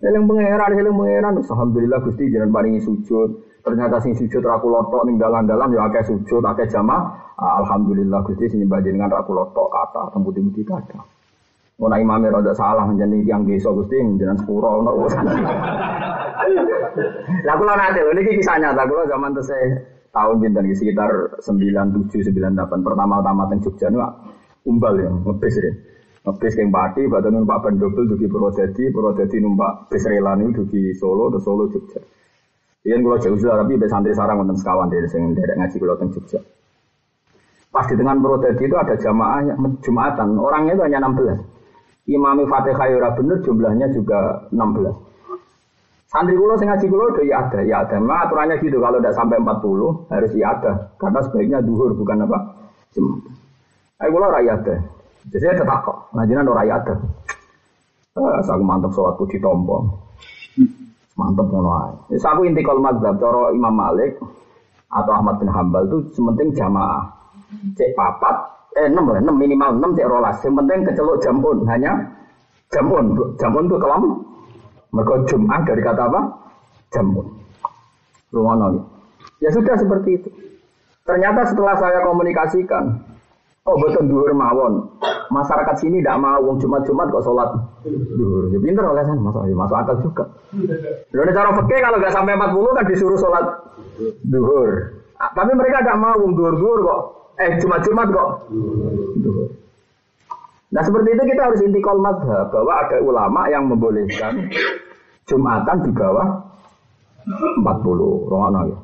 [0.02, 1.34] Eling pangeran, eling pangeran.
[1.38, 3.30] Alhamdulillah Gusti jenengan paringi sujud.
[3.62, 7.14] Ternyata sing sujud raku lotok ning dalan-dalan ya akeh sujud, akeh jamaah.
[7.38, 11.19] Alhamdulillah Gusti sing nyembah jenengan raku lotok kata, tembuti-tembuti kata.
[11.80, 15.24] Mau imamnya rada salah menjadi yang desa gusti menjadi sepuro ono urusan.
[17.40, 19.80] Lah kula nate lho niki kisah nyata kula zaman tesih
[20.12, 24.04] tahun pinten sekitar 97 98 pertama-tama teng Jogja niku
[24.68, 25.72] umbal ya ngebis ya.
[26.28, 31.32] Ngebis keng Pati badan numpak ban double dugi Purwodadi, Purwodadi numpak bis niku dugi Solo
[31.32, 32.04] terus Solo Jogja.
[32.84, 36.12] Iya kula jauh tapi be santri sarang wonten sekawan dari sing derek ngaji kula teng
[36.12, 36.44] Jogja.
[37.72, 39.48] Pas di tengah Purwodadi itu ada jamaah
[39.80, 41.59] Jumatan, orangnya itu hanya 16.
[42.08, 45.10] Imam Fatihah ya ora bener jumlahnya juga 16.
[46.10, 47.94] Santri kulo sing ngaji kulo ya ada, ya ada.
[48.00, 50.72] Memang aturannya gitu kalau tidak sampai 40 harus ya ada.
[50.98, 52.38] Karena sebaiknya duhur bukan apa?
[52.90, 53.30] Jumat.
[54.02, 54.76] Ayo kulo rakyat ada.
[55.30, 56.10] Jadi saya tetap kok.
[56.16, 56.94] Ngajinan orang rakyat ada.
[58.10, 59.86] Eh, aku mantap sholatku di tombong.
[61.14, 61.92] Mantap ngono ae.
[62.10, 64.18] Wis aku inti kal madzhab cara Imam Malik
[64.90, 67.06] atau Ahmad bin Hambal itu sementing jamaah.
[67.78, 70.36] Cek papat eh 6 lah, 6 minimal 6 cek rolas.
[70.46, 71.92] Yang penting kecelok jamun hanya
[72.70, 73.04] jamun.
[73.40, 74.02] Jamun itu kelam.
[74.90, 76.20] Mereka Jum'ah dari kata apa?
[76.94, 77.26] Jamun.
[78.30, 78.66] Rumono.
[79.42, 80.28] Ya sudah seperti itu.
[81.06, 83.02] Ternyata setelah saya komunikasikan,
[83.66, 84.86] oh betul duhur mawon.
[85.30, 87.50] Masyarakat sini tidak mau wong Jumat-Jumat kok sholat
[87.86, 88.50] duhur.
[88.54, 90.24] Ya pinter oleh sana, masuk, ya, masuk akal juga.
[91.14, 93.46] Lalu cara fakir kalau nggak sampai 40 kan disuruh sholat
[94.26, 94.70] duhur.
[95.18, 97.00] Tapi mereka tidak mau wong duhur-duhur kok
[97.40, 98.30] Eh Jumat-Jumat kok.
[100.70, 104.46] Nah seperti itu kita harus intikal madhab bahwa ada ulama yang membolehkan
[105.26, 106.28] Jumatan di bawah
[107.26, 108.78] 40 rohana ya.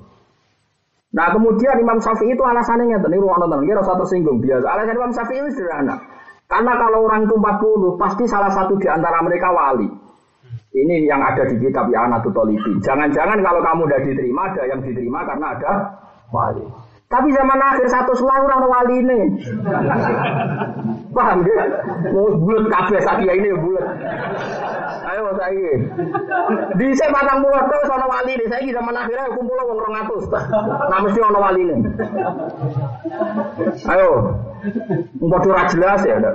[1.17, 4.67] Nah kemudian Imam Syafi'i itu alasannya nih ruang nonton, kira usah tersinggung biasa.
[4.67, 5.97] Alasan Imam Syafi'i itu sederhana.
[6.47, 9.89] Karena kalau orang itu 40 pasti salah satu di antara mereka wali.
[10.77, 12.85] Ini yang ada di kitab ya Tolibi.
[12.85, 15.73] Jangan-jangan kalau kamu udah diterima ada yang diterima karena ada
[16.31, 16.67] wali.
[17.07, 19.21] Tapi zaman akhir satu selang orang wali ini.
[21.15, 21.57] Paham ya?
[22.11, 23.87] Mau bulat kabeh sakia ini bulat.
[25.07, 25.73] Ayo saya.
[26.75, 28.45] Di saya batang pulau tuh sama wali ini.
[28.51, 30.25] Saya zaman akhirnya kumpul wong rong atus.
[30.91, 31.77] Nah mesti ono wali ini.
[33.87, 34.11] Ayo.
[35.23, 36.19] Mau curah jelas ya.
[36.19, 36.33] Ada.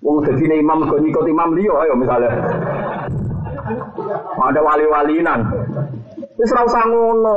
[0.00, 2.32] Wong jadi imam kau nyikot imam liyo ayo misalnya.
[4.40, 5.40] Ada wali-walinan.
[6.38, 7.32] Wis ora usah ngono.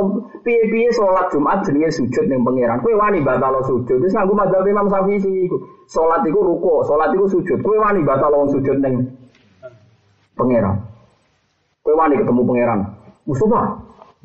[0.45, 2.79] Piye-piye salat Jumat jenenge sujud ning pangeran.
[2.79, 3.99] Kowe wani batal sujud.
[3.99, 5.57] Wis nganggo madzhab Imam Syafi'i iku.
[5.89, 7.59] Salat iku ruku, salat iku sujud.
[7.59, 9.09] Kowe wani batal wong sujud ning
[10.39, 10.79] pangeran.
[11.83, 12.79] Kowe wani ketemu pangeran.
[13.25, 13.61] Mustafa,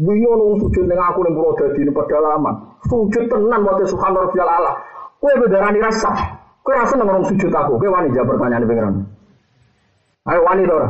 [0.00, 2.54] Wingi ono sujud ning aku ning Purwodadi ning pedalaman.
[2.88, 4.72] Sujud tenan wa subhanallah rabbil ala.
[5.20, 6.40] Kowe bedarani rasa.
[6.64, 7.76] Kowe rasa nang orang sujud aku.
[7.76, 8.94] Kowe wani jawab pertanyaan pangeran.
[10.28, 10.88] Ayo wani to ora?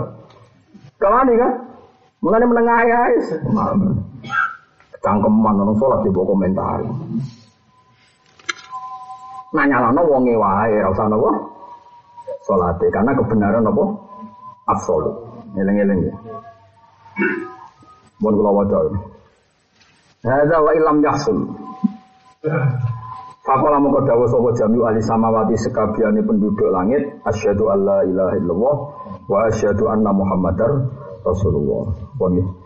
[1.01, 1.70] Kau wani kan?
[2.21, 3.01] Mengenai menengah ya,
[5.01, 6.85] cangkeman orang sholat di bawah komentar.
[9.57, 11.33] Nanya lah, no wonge wae, rasa nopo
[12.45, 13.97] sholat karena kebenaran nopo
[14.69, 15.17] absolut.
[15.57, 16.15] Eleng-eleng ya.
[18.21, 18.79] Mohon kula waca.
[20.23, 21.39] Hadza wa ilam yahsul.
[23.41, 28.77] Fakola mongko dawuh sapa jami'u ahli samawati sekabiane penduduk langit asyhadu alla ilaha illallah
[29.27, 30.71] wa asyhadu anna muhammadar
[31.25, 32.10] Rasulullah.
[32.21, 32.60] Pun